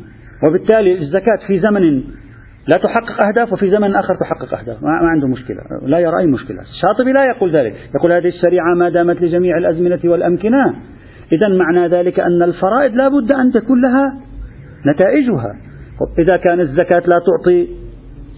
[0.47, 2.03] وبالتالي الزكاة في زمن
[2.67, 4.83] لا تحقق أهداف وفي زمن آخر تحقق أهداف.
[4.83, 5.57] ما عنده مشكلة.
[5.85, 6.61] لا يرى أي مشكلة.
[6.61, 7.75] الشاطبي لا يقول ذلك.
[7.95, 10.73] يقول هذه الشريعة ما دامت لجميع الأزمنة والأمكنة.
[11.31, 14.17] إذا معنى ذلك أن الفرائض لا بد أن تكون لها
[14.87, 15.55] نتائجها.
[16.19, 17.67] إذا كانت الزكاة لا تعطي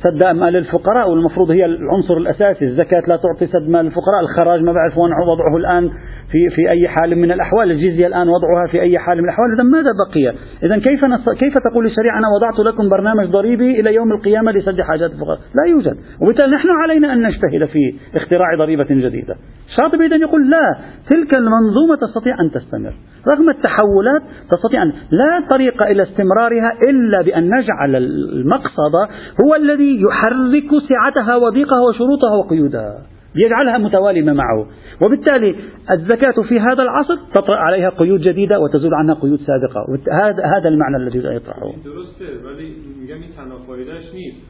[0.03, 2.65] سد مال الفقراء والمفروض هي العنصر الأساسي.
[2.65, 4.19] الزكاة لا تعطي سد مال الفقراء.
[4.21, 5.91] الخراج ما بعرف وين وضعه الآن.
[6.35, 7.71] في في أي حال من الأحوال.
[7.71, 9.53] الجزية الآن وضعها في أي حال من الأحوال.
[9.55, 11.05] إذا ماذا بقي؟ إذا كيف.
[11.39, 15.71] كيف تقول الشريعة أنا وضعت لكم برنامج ضريبي إلى يوم القيامة لسد حاجات الفقراء لا
[15.71, 15.97] يوجد.
[16.21, 19.35] وبالتالي نحن علينا أن نجتهد في اختراع ضريبة جديدة.
[19.69, 20.77] الشاطبي إذا يقول لا
[21.11, 22.93] تلك المنظومة تستطيع أن تستمر.
[23.27, 24.21] رغم التحولات
[24.51, 27.95] تستطيع أن لا طريق إلى استمرارها إلا بأن نجعل
[28.35, 28.95] المقصد
[29.43, 33.14] هو الذي يحرك سعتها وضيقها وشروطها وقيودها.
[33.35, 34.67] يجعلها متوالمة معه.
[35.01, 35.55] وبالتالي
[35.91, 39.81] الزكاة في هذا العصر تطرأ عليها قيود جديدة وتزول عنها قيود سابقة.
[40.11, 41.71] هذا هذا المعنى الذي يطرحه.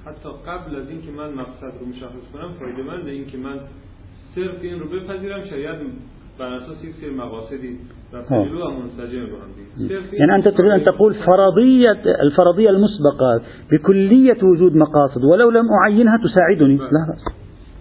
[0.05, 3.59] حتی قبل از اینکه من مقصد رو مشخص کنم فایده من اینکه من
[4.35, 5.77] صرف این رو بپذیرم شاید
[6.39, 7.77] بر أساس یک سری مقاصدی
[10.13, 15.23] يعني أنت تريد أن تقول فرضية الفرضية المسبقة بكلية وجود مقاصد.
[15.23, 17.23] ولو لم أعينها تساعدني لا بأس.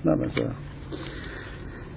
[0.05, 0.74] لا بأس.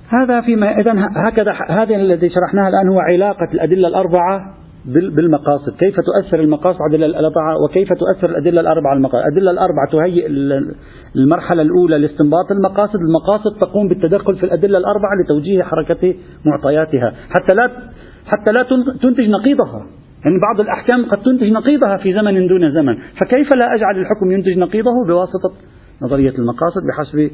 [0.09, 4.53] هذا فيما إذا هكذا هذا الذي شرحناه الآن هو علاقة الأدلة الأربعة
[4.85, 5.77] بالمقاصد.
[5.79, 10.27] كيف تؤثر المقاصد على الأربعة وكيف تؤثر الأدلة الأربعة على المقاصد؟ الأدلة الأربعة تهيئ
[11.15, 12.99] المرحلة الأولى لاستنباط المقاصد.
[12.99, 16.15] المقاصد تقوم بالتدخل في الأدلة الأربعة لتوجيه حركة
[16.45, 17.13] معطياتها.
[17.29, 17.69] حتى لا
[18.25, 18.63] حتى لا
[19.01, 19.85] تنتج نقيضها.
[20.25, 22.95] يعني بعض الأحكام قد تنتج نقيضها في زمن دون زمن.
[22.95, 25.53] فكيف لا أجعل الحكم ينتج نقيضه بواسطة
[26.01, 27.31] نظرية المقاصد بحسب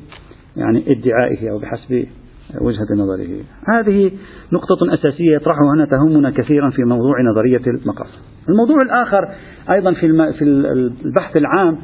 [0.58, 2.06] يعني ادعائه أو بحسب
[2.62, 3.44] وجهة نظره.
[3.74, 4.12] هذه
[4.54, 9.36] نقطة أساسية يطرحها هنا تهمنا كثيرا في موضوع نظرية المقاصد الموضوع الآخر
[9.72, 10.44] أيضا في, في
[11.06, 11.78] البحث العام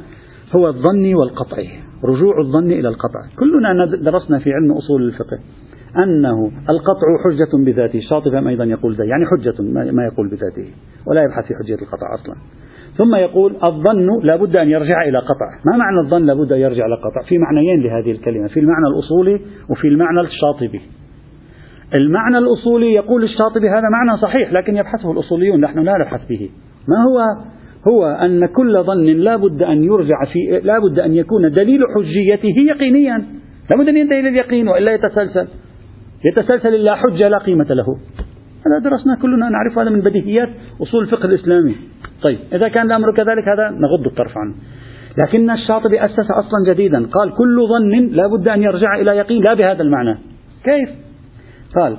[0.52, 1.68] هو الظني والقطعي
[2.04, 3.20] رجوع الظن إلى القطع.
[3.38, 5.38] كلنا درسنا في علم أصول الفقه
[5.96, 7.98] أنه القطع حجة بذاته.
[7.98, 10.70] الشاطبي أيضا يقول ذلك يعني حجة ما يقول بذاته
[11.06, 12.34] ولا يبحث في حجية القطع أصلا.
[13.00, 15.48] ثم يقول الظن لابد أن يرجع إلى قطع.
[15.66, 19.40] ما معنى الظن لابد أن يرجع إلى قطع؟ في معنيين لهذه الكلمة في المعنى الأصولي
[19.70, 20.80] وفي المعنى الشاطبي.
[22.00, 26.50] المعنى الأصولي يقول الشاطبي هذا معنى صحيح لكن يبحثه الأصوليون نحن لا نبحث به.
[26.88, 27.18] ما هو؟
[27.88, 32.60] هو أن كل ظن لا بد أن يرجع في لا بد أن يكون دليل حجيته
[32.68, 33.24] يقينيا.
[33.70, 35.48] لا بد أن ينتهي إلى اليقين وإلا يتسلسل.
[36.24, 37.86] يتسلسل إلا حجة لا قيمة له.
[38.66, 40.48] هذا درسنا كلنا نعرف هذا من بديهيات
[40.82, 41.74] أصول الفقه الإسلامي.
[42.22, 44.54] طيب إذا كان الأمر كذلك هذا نغض الطرف عنه.
[45.18, 47.06] لكن الشاطبي أسس أصلا جديدا.
[47.06, 50.18] قال كل ظن لا بد أن يرجع إلى يقين لا بهذا المعنى.
[50.64, 50.90] كيف؟
[51.76, 51.96] قال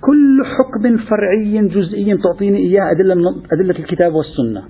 [0.00, 3.14] كل حكم فرعي جزئي تعطيني إياه أدلة,
[3.52, 4.62] أدلة الكتاب والسنة.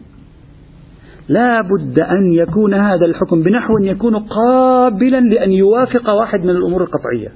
[1.28, 7.28] لا بد أن يكون هذا الحكم بنحو يكون قابلا لأن يوافق واحد من الأمور القطعية.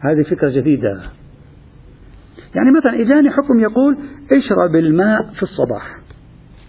[0.00, 1.00] هذه فكرة جديدة.
[2.54, 3.98] يعني مثلا إجاني حكم يقول
[4.32, 5.97] اشرب الماء في الصباح.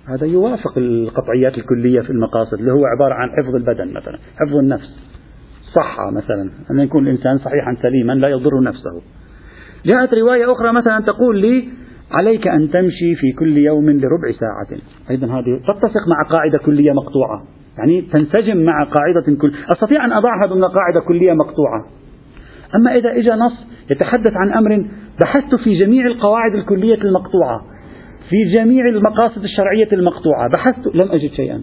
[0.10, 5.10] هذا يوافق القطعيات الكلية في المقاصد اللي هو عبارة عن حفظ البدن مثلا حفظ النفس
[5.76, 9.02] صحة مثلا أن يكون الإنسان صحيحا سليما لا يضر نفسه.
[9.86, 11.70] جاءت رواية أخرى مثلا تقول لي
[12.12, 14.80] عليك أن تمشي في كل يوم لربع ساعة.
[15.10, 17.44] أيضا هذه تتسق مع قاعدة كلية مقطوعة.
[17.78, 21.86] يعني تنسجم مع قاعدة كل أستطيع أن أضعها ضمن قاعدة كلية مقطوعة.
[22.76, 24.86] أما إذا إجا نص يتحدث عن أمر
[25.22, 27.62] بحثت في جميع القواعد الكلية المقطوعة.
[28.30, 30.50] في جميع المقاصد الشرعية المقطوعة.
[30.54, 31.62] بحثت لم أجد شيئا.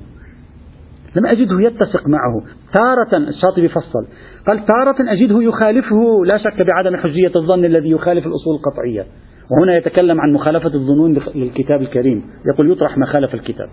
[1.17, 2.43] لم أجده يتسق معه.
[2.75, 4.07] تارة الشاطبي فصل.
[4.49, 9.07] قال تارة أجده يخالفه لا شك بعدم حجية الظن الذي يخالف الأصول القطعية.
[9.51, 12.25] وهنا يتكلم عن مخالفة الظنون للكتاب الكريم.
[12.55, 13.69] يقول يطرح ما خالف الكتاب.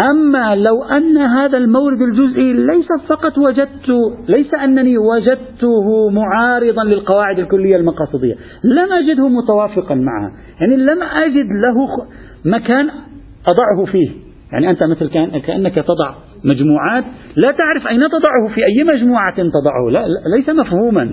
[0.00, 3.88] أما لو أن هذا المورد الجزئي ليس فقط وجدت
[4.28, 10.32] ليس أنني وجدته معارضا للقواعد الكلية المقاصدية لم أجده متوافقا معها.
[10.60, 12.06] يعني لم أجد له
[12.44, 12.90] مكان
[13.50, 14.10] أضعه فيه.
[14.52, 17.04] يعني أنت مثل كان كأنك تضع مجموعات.
[17.36, 19.90] لا تعرف أين تضعه في أي مجموعة تضعه.
[19.90, 20.04] لا
[20.36, 21.10] ليس مفهوما.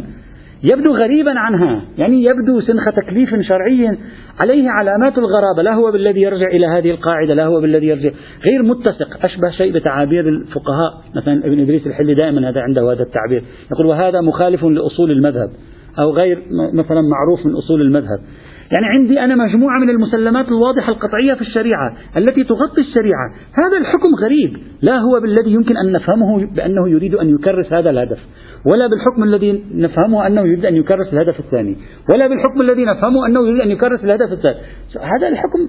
[0.64, 1.82] يبدو غريبا عنها.
[1.98, 3.98] يعني يبدو سنخ تكليف شرعي
[4.44, 5.62] عليه علامات الغرابة.
[5.62, 8.10] لا هو بالذي يرجع إلى هذه القاعدة لا هو بالذي يرجع.
[8.50, 11.02] غير متسق أشبه شيء بتعابير الفقهاء.
[11.16, 13.44] مثلا ابن إدريس الحلي دائما هذا عنده هذا التعبير.
[13.72, 15.50] يقول وهذا مخالف لأصول المذهب.
[16.00, 16.44] أو غير
[16.74, 18.20] مثلا معروف من أصول المذهب.
[18.72, 23.34] يعني عندي أنا مجموعة من المسلمات الواضحة القطعية في الشريعة التي تغطي الشريعة.
[23.64, 24.58] هذا الحكم غريب.
[24.82, 28.20] لا هو بالذي يمكن أن نفهمه بأنه يريد أن يكرس هذا الهدف
[28.66, 31.78] ولا بالحكم الذي نفهمه أنه يريد أن يكرس الهدف الثاني
[32.14, 34.58] ولا بالحكم الذي نفهمه أنه يريد أن يكرس الهدف الثالث.
[34.96, 35.60] هذا الحكم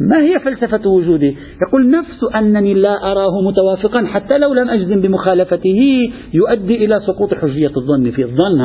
[0.00, 1.34] ما هي فلسفة وجوده؟
[1.68, 5.78] يقول نفس أنني لا أراه متوافقا حتى لو لم أجزم بمخالفته
[6.34, 8.60] يؤدي إلى سقوط حجية الظن في الظن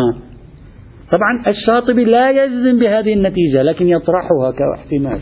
[1.12, 5.20] طبعا الشاطبي لا يجزم بهذه النتيجة لكن يطرحها كاحتمال.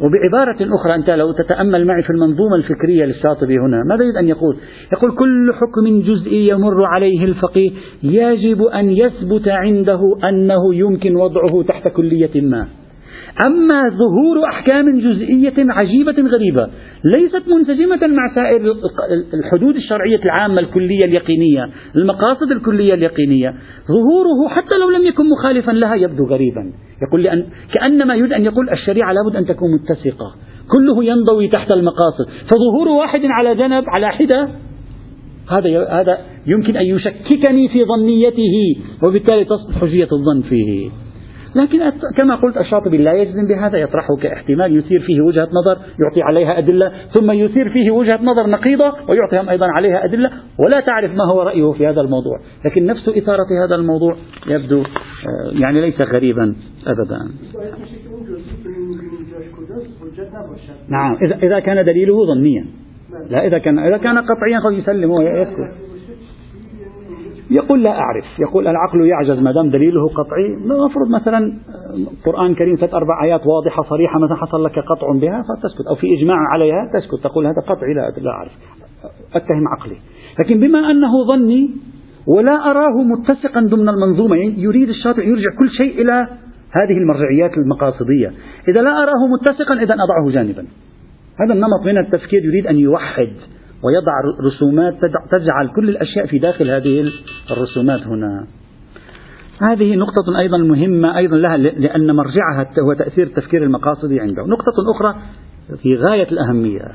[0.00, 4.56] وبعبارة أخرى أنت لو تتأمل معي في المنظومة الفكرية للشاطبي هنا ماذا يريد أن يقول؟
[4.92, 7.70] يقول كل حكم جزئي يمر عليه الفقيه
[8.02, 12.68] يجب أن يثبت عنده أنه يمكن وضعه تحت كلية ما.
[13.46, 16.68] أما ظهور أحكام جزئية عجيبة غريبة
[17.04, 18.74] ليست منسجمة مع سائر
[19.34, 23.54] الحدود الشرعية العامة الكلية اليقينية المقاصد الكلية اليقينية.
[23.88, 26.72] ظهوره حتى لو لم يكن مخالفا لها يبدو غريبا.
[27.08, 30.34] يقول لأن كأنما يريد أن يقول الشريعة لابد أن تكون متسقة.
[30.68, 32.26] كله ينضوي تحت المقاصد.
[32.44, 34.48] فظهور واحد على جنب على حدة
[35.50, 40.90] هذا هذا يمكن أن يشككني في ظنيته وبالتالي تصبح حجية الظن فيه.
[41.54, 46.58] لكن كما قلت الشاطبي لا يجزم بهذا يطرحه كاحتمال يثير فيه وجهة نظر يعطي عليها
[46.58, 51.42] أدلة ثم يثير فيه وجهة نظر نقيضة ويعطيهم أيضا عليها أدلة ولا تعرف ما هو
[51.42, 52.38] رأيه في هذا الموضوع.
[52.64, 56.54] لكن نفس إثارة هذا الموضوع يبدو آه، يعني ليس غريبا
[56.86, 57.18] أبدا.
[60.88, 62.66] نعم إذا كان دليله ظنيا.
[63.30, 65.91] لا إذا كان إذا كان قطعيا قد يسلم ويسكت
[67.52, 68.24] يقول لا أعرف.
[68.38, 70.56] يقول العقل يعجز ما دام دليله قطعي.
[70.66, 71.52] نفرض مثلا
[72.26, 76.06] قرآن كريم ثلاث أربع آيات واضحة صريحة مثلا حصل لك قطع بها فتسكت أو في
[76.18, 77.24] إجماع عليها تسكت.
[77.24, 78.52] تقول هذا قطعي لا, لا أعرف.
[79.34, 79.96] أتهم عقلي.
[80.44, 81.70] لكن بما أنه ظني
[82.26, 86.26] ولا أراه متسقا ضمن المنظومة يعني يريد الشاطئ يرجع كل شيء إلى
[86.72, 88.32] هذه المرجعيات المقاصدية.
[88.68, 90.64] إذا لا أراه متسقا إذا أضعه جانبا.
[91.40, 93.32] هذا النمط من التفكير يريد أن يوحد.
[93.82, 94.12] ويضع
[94.46, 94.94] رسومات
[95.36, 97.10] تجعل كل الأشياء في داخل هذه
[97.50, 98.46] الرسومات هنا.
[99.60, 104.42] هذه نقطة أيضا مهمة أيضا لها لأن مرجعها هو تأثير التفكير المقاصدي عنده.
[104.42, 105.14] نقطة أخرى
[105.82, 106.88] في غاية الأهمية.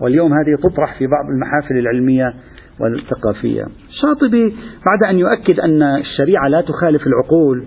[0.00, 2.34] واليوم هذه تطرح في بعض المحافل العلمية
[2.80, 3.66] والثقافية.
[3.88, 7.64] الشاطبي بعد أن يؤكد أن الشريعة لا تخالف العقول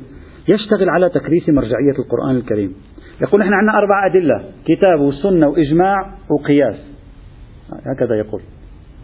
[0.47, 2.75] يشتغل على تكريس مرجعية القرآن الكريم.
[3.21, 6.75] يقول إحنا عندنا أربع أدلة كتاب وسنة وإجماع وقياس.
[7.85, 8.41] هكذا يقول.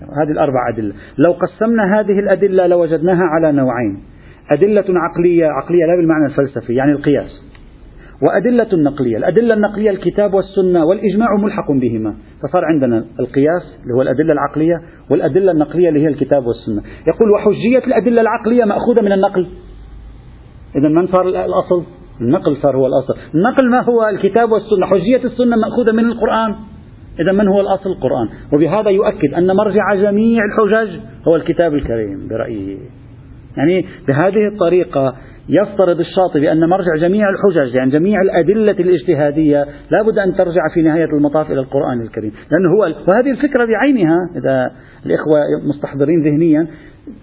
[0.01, 0.93] هذه الأربع أدلة.
[1.27, 3.99] لو قسمنا هذه الأدلة لوجدناها على نوعين.
[4.51, 7.47] أدلة عقلية عقلية لا بالمعنى الفلسفي يعني القياس.
[8.21, 9.17] وأدلة نقلية.
[9.17, 12.15] الأدلة النقلية الكتاب والسنة والإجماع ملحق بهما.
[12.43, 14.81] فصار عندنا القياس اللي هو الأدلة العقلية
[15.11, 16.81] والأدلة النقلية اللي هي الكتاب والسنة.
[17.07, 19.47] يقول وحجية الأدلة العقلية مأخوذة من النقل.
[20.75, 21.83] إذا من صار الأصل؟
[22.21, 23.15] النقل صار هو الأصل.
[23.35, 24.85] النقل ما هو؟ الكتاب والسنة.
[24.85, 26.55] حجية السنة مأخوذة من القرآن.
[27.19, 28.29] إذا من هو الأصل؟ القرآن.
[28.53, 32.77] وبهذا يؤكد أن مرجع جميع الحجج هو الكتاب الكريم برأيه
[33.57, 35.15] يعني بهذه الطريقة
[35.49, 40.81] يفترض الشاطبي أن مرجع جميع الحجج يعني جميع الأدلة الاجتهادية لا بد أن ترجع في
[40.81, 42.31] نهاية المطاف إلى القرآن الكريم.
[42.51, 44.71] لأنه هو وهذه الفكرة بعينها إذا
[45.05, 46.67] الإخوة مستحضرين ذهنيا.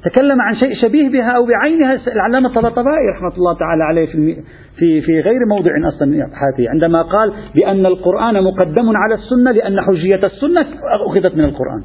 [0.05, 4.37] تكلم عن شيء شبيه بها أو بعينها العلامة الطباطبائي رحمة الله تعالى عليه في
[4.79, 9.81] في في غير موضع أصلا من أبحاثه عندما قال بأن القرآن مقدم على السنة لأن
[9.81, 10.67] حجية السنة
[11.09, 11.83] أخذت من القرآن.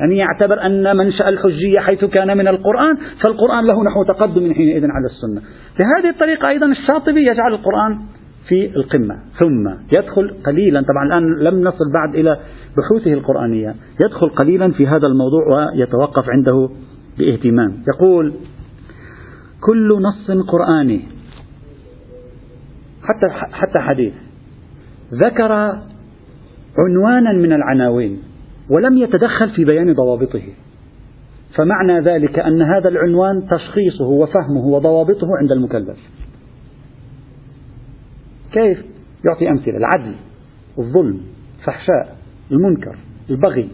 [0.00, 5.06] يعني يعتبر أن منشأ الحجية حيث كان من القرآن فالقرآن له نحو تقدم حينئذ على
[5.06, 5.42] السنة.
[5.78, 7.98] بهذه الطريقة أيضا الشاطبي يجعل القرآن
[8.48, 9.16] في القمة.
[9.38, 12.36] ثم يدخل قليلا طبعا الآن لم نصل بعد إلى
[12.76, 13.74] بحوثه القرآنية.
[14.04, 16.68] يدخل قليلا في هذا الموضوع ويتوقف عنده
[17.18, 17.72] بإهتمام.
[17.94, 18.32] يقول
[19.60, 21.17] كل نص قرآني
[23.02, 24.12] حتى حتى حديث.
[25.12, 25.52] ذكر
[26.78, 28.22] عنوانا من العناوين
[28.70, 30.42] ولم يتدخل في بيان ضوابطه.
[31.56, 35.98] فمعنى ذلك أن هذا العنوان تشخيصه وفهمه وضوابطه عند المكلف.
[38.52, 38.84] كيف؟
[39.24, 39.76] يعطي أمثلة.
[39.76, 40.14] العدل
[40.78, 41.20] الظلم
[41.58, 42.16] الفحشاء
[42.52, 42.98] المنكر
[43.30, 43.68] البغي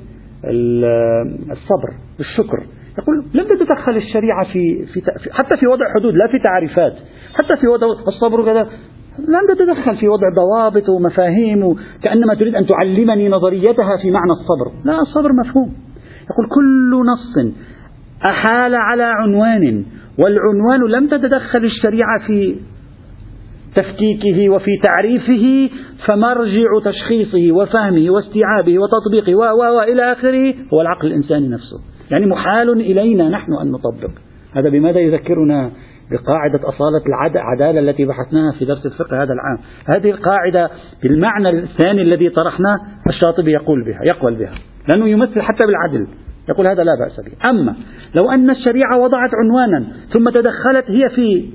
[1.50, 2.66] الصبر الشكر.
[2.98, 6.92] يقول لم تتدخل الشريعة في, في حتى في وضع حدود لا في تعريفات.
[7.34, 8.68] حتى في وضع الصبر وكذا.
[9.18, 14.72] لم تتدخل في وضع ضوابط ومفاهيم كأنما تريد أن تعلمني نظريتها في معنى الصبر.
[14.84, 15.72] لا الصبر مفهوم.
[16.30, 17.54] يقول كل نص
[18.26, 19.84] أحال على عنوان
[20.18, 22.56] والعنوان لم تتدخل الشريعة في
[23.76, 25.74] تفكيكه وفي تعريفه
[26.06, 31.80] فمرجع تشخيصه وفهمه واستيعابه وتطبيقه و إلى آخره هو العقل الإنساني نفسه.
[32.10, 34.10] يعني محال إلينا نحن أن نطبق.
[34.56, 35.70] هذا بماذا يذكرنا
[36.10, 39.58] بقاعدة أصالة العدالة التي بحثناها في درس الفقه هذا العام.
[39.86, 40.70] هذه القاعدة
[41.02, 42.76] بالمعنى الثاني الذي طرحناه
[43.06, 44.54] الشاطبي يقول بها يقول بها.
[44.88, 46.06] لأنه يمثل حتى بالعدل.
[46.48, 47.50] يقول هذا لا بأس به.
[47.50, 47.74] أما
[48.14, 51.50] لو أن الشريعة وضعت عنوانا ثم تدخلت هي في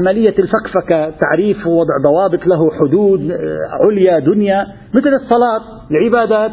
[0.00, 3.38] عملية الفكفكة تعريف ووضع ضوابط له حدود
[3.82, 6.52] عليا دنيا مثل الصلاة العبادات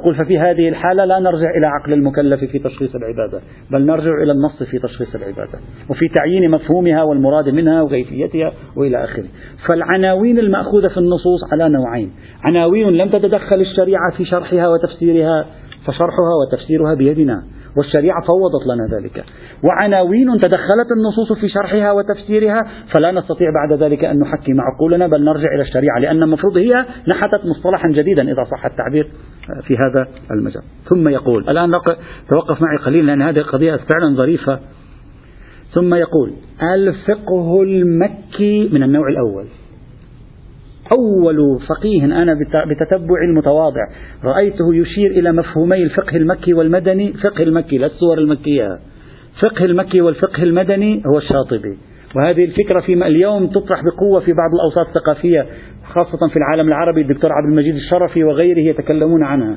[0.00, 3.40] يقول ففي هذه الحالة لا نرجع إلى عقل المكلف في تشخيص العبادة
[3.70, 5.58] بل نرجع إلى النص في تشخيص العبادة
[5.90, 9.24] وفي تعيين مفهومها والمراد منها وكيفيتها وإلى آخره.
[9.68, 12.12] فالعناوين المأخوذة في النصوص على نوعين
[12.44, 15.46] عناوين لم تتدخل الشريعة في شرحها وتفسيرها
[15.86, 17.42] فشرحها وتفسيرها بيدنا.
[17.76, 19.24] والشريعة فوضت لنا ذلك.
[19.62, 22.62] وعناوين تدخلت النصوص في شرحها وتفسيرها
[22.94, 27.46] فلا نستطيع بعد ذلك أن نحكم عقولنا بل نرجع إلى الشريعة لأن المفروض هي نحتت
[27.46, 29.10] مصطلحا جديدا إذا صح التعبير
[29.62, 30.62] في هذا المجال.
[30.88, 31.70] ثم يقول الآن
[32.30, 34.58] توقف معي قليلا لأن هذه القضية فعلا ظريفة.
[35.74, 39.46] ثم يقول الفقه المكي من النوع الأول.
[40.92, 42.34] أول فقيه أنا
[42.66, 43.80] بتتبع المتواضع.
[44.24, 47.12] رأيته يشير إلى مفهومي الفقه المكي والمدني.
[47.12, 48.78] فقه المكي لا السور المكية.
[49.42, 51.78] فقه المكي والفقه المدني هو الشاطبي.
[52.16, 55.46] وهذه الفكرة في اليوم تطرح بقوة في بعض الأوساط الثقافية
[55.84, 57.00] خاصة في العالم العربي.
[57.00, 59.56] الدكتور عبد المجيد الشرفي وغيره يتكلمون عنها.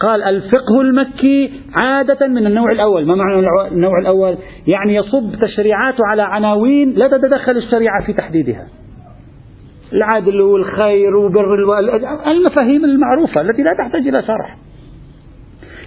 [0.00, 1.50] قال الفقه المكي
[1.82, 3.06] عادة من النوع الأول.
[3.06, 4.36] ما معنى النوع الأول؟
[4.66, 8.66] يعني يصب تشريعاته على عناوين لا تتدخل الشريعة في تحديدها.
[9.92, 11.54] العدل والخير وبر
[12.26, 14.56] المفاهيم المعروفة التي لا تحتاج إلى شرح.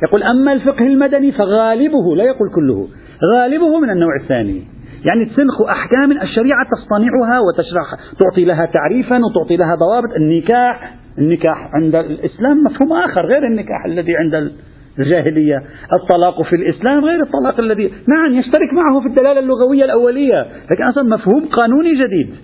[0.04, 2.88] يقول أما الفقه المدني فغالبه لا يقول كله
[3.34, 4.64] غالبه من النوع الثاني.
[5.06, 7.86] يعني تسنخ أحكام الشريعة تصطنعها وتشرح
[8.20, 10.16] تعطي لها تعريفا وتعطي لها ضوابط.
[10.16, 14.52] النكاح النكاح عند الإسلام مفهوم آخر غير النكاح الذي عند
[15.00, 15.64] الجاهلية.
[16.02, 21.04] الطلاق في الإسلام غير الطلاق الذي نعم يشترك معه في الدلالة اللغوية الأولية لكن أصلا
[21.04, 22.36] مفهوم قانوني جديد.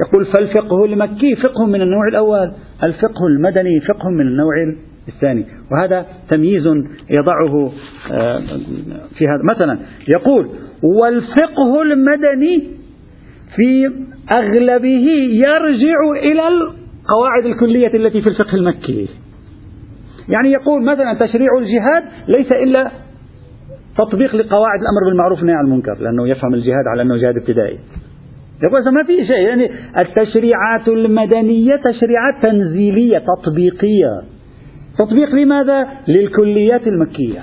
[0.00, 4.54] يقول فالفقه المكي فقه من النوع الأول الفقه المدني فقه من النوع
[5.08, 5.46] الثاني.
[5.72, 6.66] وهذا تمييز
[7.18, 7.72] يضعه
[8.12, 8.40] آه،
[9.18, 9.42] في هذا.
[9.54, 9.78] مثلا
[10.16, 10.48] يقول
[10.82, 12.68] والفقه المدني
[13.56, 13.90] في
[14.34, 19.08] أغلبه يرجع إلى القواعد الكلية التي في الفقه المكي.
[20.28, 22.90] يعني يقول مثلا تشريع الجهاد ليس إلا
[23.98, 27.78] تطبيق لقواعد الأمر بالمعروف والنهي عن المنكر لأنه يفهم الجهاد على أنه جهاد ابتدائي.
[28.62, 34.22] يقول ما في شيء يعني التشريعات المدنية تشريعات تنزيلية تطبيقية.
[34.98, 37.40] تطبيق لماذا؟ للكليات المكية.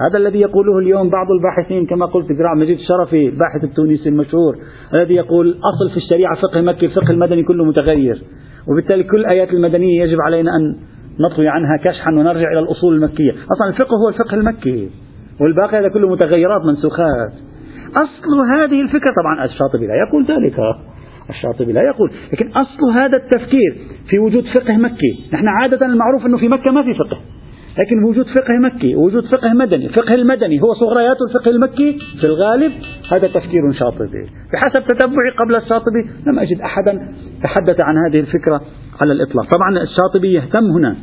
[0.00, 4.56] هذا الذي يقوله اليوم بعض الباحثين كما قلت ذراع مجيد الشرفي الباحث التونسي المشهور
[4.94, 8.22] الذي يقول أصل في الشريعة فقه مكي الفقه المدني كله متغير.
[8.68, 10.76] وبالتالي كل الآيات المدنية يجب علينا أن
[11.20, 13.32] نطوي عنها كشحا ونرجع إلى الأصول المكية.
[13.32, 14.90] أصلا الفقه هو الفقه المكي
[15.40, 17.32] والباقي هذا كله متغيرات منسوخات.
[17.98, 19.14] أصل هذه الفكرة.
[19.22, 20.56] طبعا الشاطبي لا يقول ذلك.
[21.30, 22.10] الشاطبي لا يقول.
[22.32, 23.76] لكن أصل هذا التفكير
[24.10, 25.24] في وجود فقه مكي.
[25.32, 27.20] نحن عادة المعروف أنه في مكة ما في فقه.
[27.78, 32.72] لكن وجود فقه مكي وجود فقه مدني فقه المدني هو صغريات الفقه المكي في الغالب
[33.12, 34.26] هذا تفكير شاطبي.
[34.52, 37.08] بحسب تتبعي قبل الشاطبي لم أجد أحدا
[37.42, 38.60] تحدث عن هذه الفكرة
[39.02, 39.44] على الإطلاق.
[39.44, 40.96] طبعا الشاطبي يهتم هنا.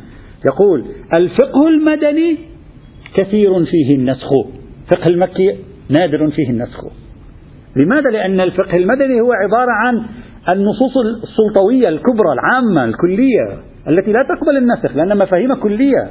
[0.52, 0.84] يقول
[1.18, 2.38] الفقه المدني
[3.14, 4.30] كثير فيه النسخ.
[4.90, 5.56] فقه المكي
[5.90, 6.80] نادر فيه النسخ.
[7.76, 10.04] لماذا؟ لأن الفقه المدني هو عبارة عن
[10.48, 13.58] النصوص السلطوية الكبرى العامة الكلية
[13.88, 16.10] التي لا تقبل النسخ لأن مفاهيم كلية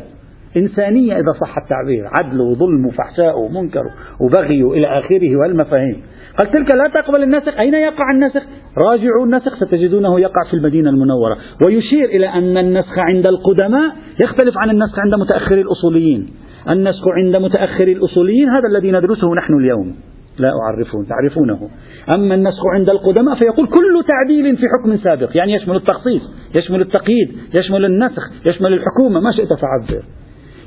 [0.57, 3.83] إنسانية إذا صح التعبير عدل وظلم وفحشاء ومنكر
[4.21, 6.03] وبغي إلى آخره والمفاهيم.
[6.39, 7.59] قال تلك لا تقبل النسخ.
[7.59, 8.41] أين يقع النسخ؟
[8.87, 11.37] راجعوا النسخ ستجدونه يقع في المدينة المنورة.
[11.65, 16.29] ويشير إلى أن النسخ عند القدماء يختلف عن النسخ عند متأخر الأصوليين.
[16.69, 19.95] النسخ عند متأخر الأصوليين هذا الذي ندرسه نحن اليوم.
[20.39, 21.69] لا أعرفون تعرفونه.
[22.15, 26.21] أما النسخ عند القدماء فيقول كل تعديل في حكم سابق يعني يشمل التخصيص
[26.55, 30.03] يشمل التقييد يشمل النسخ يشمل الحكومة ما شئت فعبر.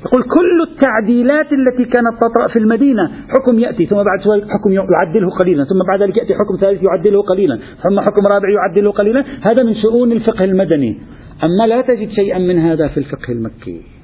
[0.05, 5.29] يقول كل التعديلات التي كانت تطرأ في المدينة حكم يأتي ثم بعد شوي حكم يعدله
[5.29, 9.23] قليلا ثم بعد ذلك يأتي حكم ثالث يعدله قليلا ثم حكم رابع يعدله قليلا.
[9.41, 10.97] هذا من شؤون الفقه المدني.
[11.43, 13.96] أما لا تجد شيئا من هذا في الفقه المكي.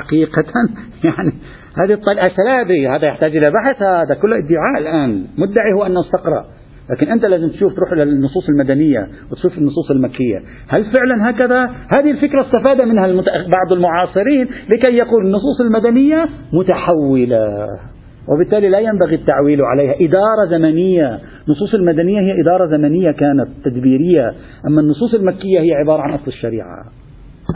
[0.00, 0.44] حقيقة.
[1.04, 1.32] يعني
[1.78, 5.24] هذه الطريقة لا هذا يحتاج إلى بحث هذا كله ادعاء الآن.
[5.38, 6.44] مدعي هو أنه استقرأ.
[6.90, 10.38] لكن أنت لازم تشوف تروح إلى النصوص المدنية وتشوف النصوص المكية.
[10.68, 17.68] هل فعلا هكذا؟ هذه الفكرة استفاد منها بعض المعاصرين لكي يقول النصوص المدنية متحولة.
[18.28, 19.94] وبالتالي لا ينبغي التعويل عليها.
[20.00, 21.20] إدارة زمنية.
[21.46, 24.34] النصوص المدنية هي إدارة زمنية كانت تدبيرية.
[24.66, 27.01] أما النصوص المكية هي عبارة عن أصل الشريعة.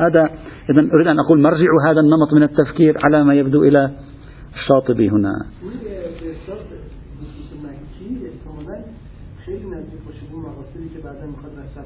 [0.01, 0.31] هذا
[0.71, 3.91] إذا أريد أن أقول مرجع هذا النمط من التفكير على ما يبدو إلى
[4.55, 5.33] الشاطبي هنا.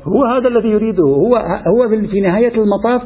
[0.08, 1.02] هو هذا الذي يريده.
[1.02, 1.36] هو
[1.66, 3.02] هو في نهاية المطاف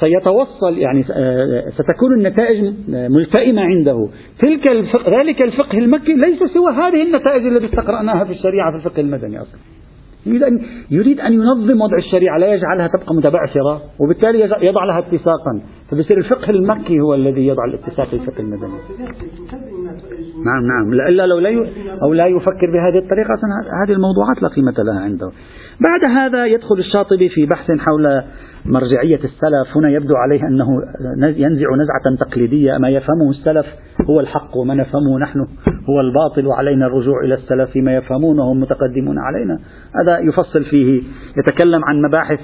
[0.00, 4.08] سيتوصل يعني آه، ستكون النتائج ملتئمة عنده.
[4.42, 9.00] تلك الفقه ذلك الفقه المكي ليس سوى هذه النتائج التي استقرأناها في الشريعة في الفقه
[9.00, 9.60] المدني أصلا.
[10.26, 10.60] يريد أن
[10.90, 15.60] يريد أن ينظم وضع الشريعة لا يجعلها تبقى متبعثرة وبالتالي يضع لها اتساقا.
[15.90, 18.72] فبصير الفقه المكي هو الذي يضع الاتساق الفقه المدني.
[20.44, 21.08] نعم نعم.
[21.08, 21.66] إلا لو لا
[22.02, 23.34] أو لا يفكر بهذه الطريقة
[23.84, 25.30] هذه الموضوعات لا قيمة لها عنده.
[25.80, 28.22] بعد هذا يدخل الشاطبي في بحث حول
[28.64, 30.66] مرجعية السلف هنا يبدو عليه أنه
[31.22, 32.78] ينزع نزعة تقليدية.
[32.78, 33.66] ما يفهمه السلف
[34.10, 35.38] هو الحق وما نفهمه نحن
[35.88, 39.58] هو الباطل وعلينا الرجوع إلى السلف فيما يفهمونه هم متقدمون علينا.
[40.02, 41.02] هذا يفصل فيه
[41.38, 42.40] يتكلم عن مباحث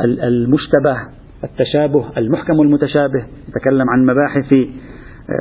[0.00, 0.96] المشتبه
[1.44, 4.54] التشابه المحكم والمتشابه يتكلم عن مباحث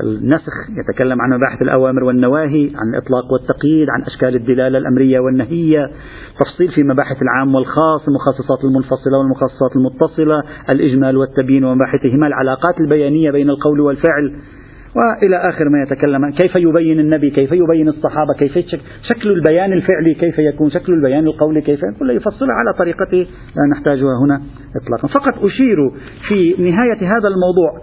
[0.03, 5.89] النسخ يتكلم عن مباحث الأوامر والنواهي عن الإطلاق والتقييد عن أشكال الدلالة الأمرية والنهية
[6.39, 13.49] تفصيل في مباحث العام والخاص المخصصات المنفصلة والمخصصات المتصلة الإجمال والتبيين ومباحثهما العلاقات البيانية بين
[13.49, 14.35] القول والفعل
[14.95, 18.57] وإلى آخر ما يتكلم كيف يبين النبي كيف يبين الصحابة كيف
[19.13, 24.17] شكل البيان الفعلي كيف يكون شكل البيان القولي كيف يكون يفصلها على طريقته لا نحتاجها
[24.25, 24.41] هنا
[24.83, 25.07] إطلاقا.
[25.07, 25.77] فقط أشير
[26.27, 27.81] في نهاية هذا الموضوع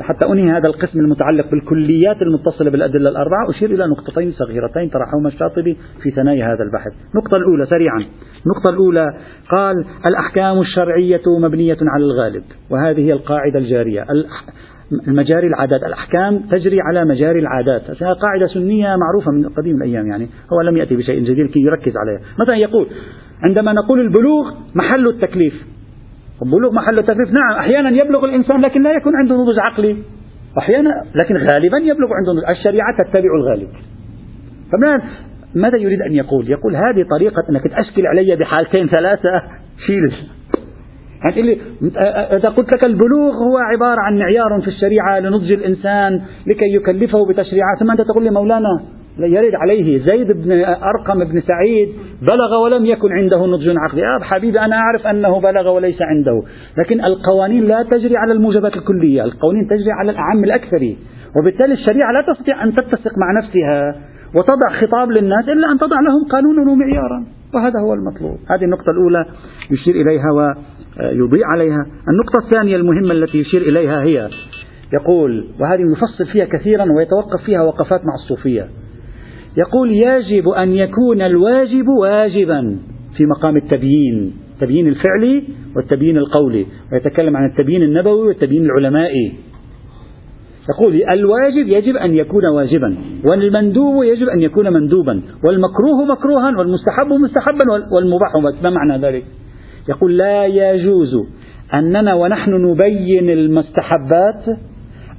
[0.00, 5.76] حتى أنهي هذا القسم المتعلق بالكليات المتصلة بالأدلة الأربعة أشير إلى نقطتين صغيرتين طرحهما الشاطبي
[6.02, 6.92] في ثنايا هذا البحث.
[7.14, 7.98] النقطة الأولى سريعا
[8.46, 9.14] النقطة الأولى
[9.50, 14.06] قال الأحكام الشرعية مبنية على الغالب وهذه هي القاعدة الجارية.
[15.08, 17.82] المجاري العادات الأحكام تجري على مجاري العادات.
[18.02, 22.20] قاعدة سنية معروفة من قديم الأيام يعني هو لم يأتي بشيء جديد كي يركز عليها.
[22.40, 22.86] مثلا يقول
[23.42, 25.54] عندما نقول البلوغ محل التكليف.
[26.42, 29.96] البلوغ محل التكليف نعم أحيانا يبلغ الإنسان لكن لا يكون عنده نضج عقلي.
[30.58, 33.68] أحيانا لكن غالبا يبلغ عنده الشريعة تتبع الغالب.
[35.54, 39.42] ماذا يريد أن يقول؟ يقول هذه طريقة أنك تأشكل علي بحالتين ثلاثة.
[39.86, 40.12] شيل.
[41.24, 41.58] يعني لي
[42.36, 47.78] إذا قلت لك البلوغ هو عبارة عن معيار في الشريعة لنضج الإنسان لكي يكلفه بتشريعات
[47.80, 48.80] ثم أنت تقول لي مولانا
[49.26, 51.88] يرد عليه زيد بن أرقم بن سعيد
[52.22, 54.02] بلغ ولم يكن عنده نضج عقلي.
[54.02, 56.42] آه حبيبي أنا أعرف أنه بلغ وليس عنده.
[56.78, 59.24] لكن القوانين لا تجري على الموجبات الكلية.
[59.24, 60.94] القوانين تجري على الأعم الأكثر.
[61.40, 63.94] وبالتالي الشريعة لا تستطيع أن تتسق مع نفسها
[64.34, 67.26] وتضع خطاب للناس إلا أن تضع لهم قانونا ومعيارا.
[67.54, 68.38] وهذا هو المطلوب.
[68.50, 69.24] هذه النقطة الأولى
[69.70, 71.86] يشير إليها ويضيء عليها.
[72.08, 74.28] النقطة الثانية المهمة التي يشير إليها هي
[74.92, 78.68] يقول وهذه يفصل فيها كثيرا ويتوقف فيها وقفات مع الصوفية.
[79.58, 82.78] يقول يجب أن يكون الواجب واجبا
[83.16, 85.42] في مقام التبيين التبيين الفعلي
[85.76, 89.32] والتبيين القولي ويتكلم عن التبيين النبوي والتبيين العلمائي
[90.70, 97.64] يقول الواجب يجب أن يكون واجبا والمندوب يجب أن يكون مندوبا والمكروه مكروها والمستحب مستحبا
[97.92, 98.62] والمباح.
[98.62, 99.24] ما معنى ذلك؟
[99.88, 101.14] يقول لا يجوز
[101.74, 104.44] أننا ونحن نبين المستحبات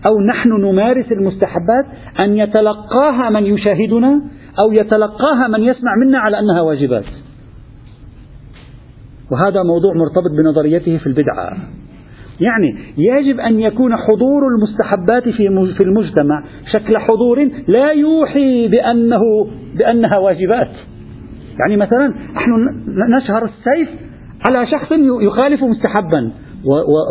[0.08, 1.86] أو نحن نمارس المستحبات
[2.20, 4.22] أن يتلقاها من يشاهدنا
[4.64, 7.06] أو يتلقاها من يسمع منا على أنها واجبات.
[9.32, 11.58] وهذا موضوع مرتبط بنظريته في البدعة.
[12.40, 19.22] يعني يجب أن يكون حضور المستحبات في في المجتمع شكل حضور لا يوحي بأنه
[19.78, 20.72] بأنها واجبات.
[21.60, 22.52] يعني مثلا نحن
[23.18, 23.90] نشهر السيف
[24.50, 24.92] على شخص
[25.22, 26.32] يخالف مستحبا.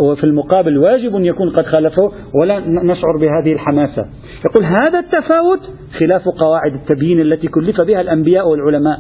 [0.04, 4.04] وفي المقابل واجب يكون قد خالفه ولا نشعر بهذه الحماسة.
[4.44, 5.60] يقول هذا التفاوت
[5.98, 8.98] خلاف قواعد التبيين التي كلف بها الأنبياء والعلماء.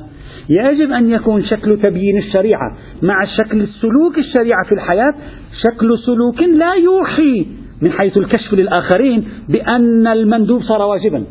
[0.48, 5.14] يجب أن يكون شكل تبيين الشريعة مع شكل سلوك الشريعة في الحياة.
[5.66, 7.46] شكل سلوك لا يوحي
[7.82, 11.24] من حيث الكشف للآخرين بأن المندوب صار واجبا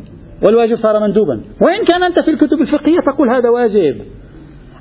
[0.45, 1.41] والواجب صار مندوبا.
[1.65, 3.95] وإن كان أنت في الكتب الفقهية تقول هذا واجب.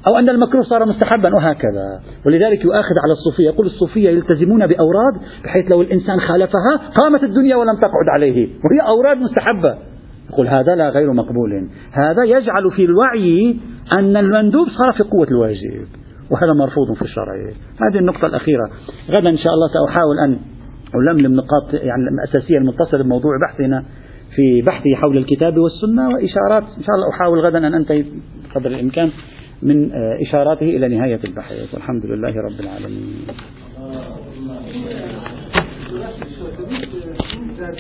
[0.09, 2.01] أو أن المكروه صار مستحبا وهكذا.
[2.27, 7.77] ولذلك يؤاخذ على الصوفية يقول الصوفية يلتزمون بأوراد بحيث لو الإنسان خالفها قامت الدنيا ولم
[7.77, 8.49] تقعد عليه.
[8.49, 9.79] وهي أوراد مستحبة.
[10.31, 11.69] يقول هذا لا غير مقبول.
[11.93, 13.57] هذا يجعل في الوعي
[13.99, 15.87] أن المندوب صار في قوة الواجب.
[16.31, 17.35] وهذا مرفوض في الشرع.
[17.83, 18.71] هذه النقطة الأخيرة.
[19.11, 20.39] غدا إن شاء الله سأحاول أن
[20.95, 23.85] ألملم نقاط يعني الأساسية المتصلة بموضوع بحثنا
[24.37, 26.63] في بحثي حول الكتاب والسنة وإشارات.
[26.79, 28.05] إن شاء الله أحاول غدا أن أنتهي
[28.55, 29.11] قدر الإمكان.
[29.63, 29.93] من
[30.29, 33.27] إشاراته إلى نهاية البحث والحمد لله رب العالمين.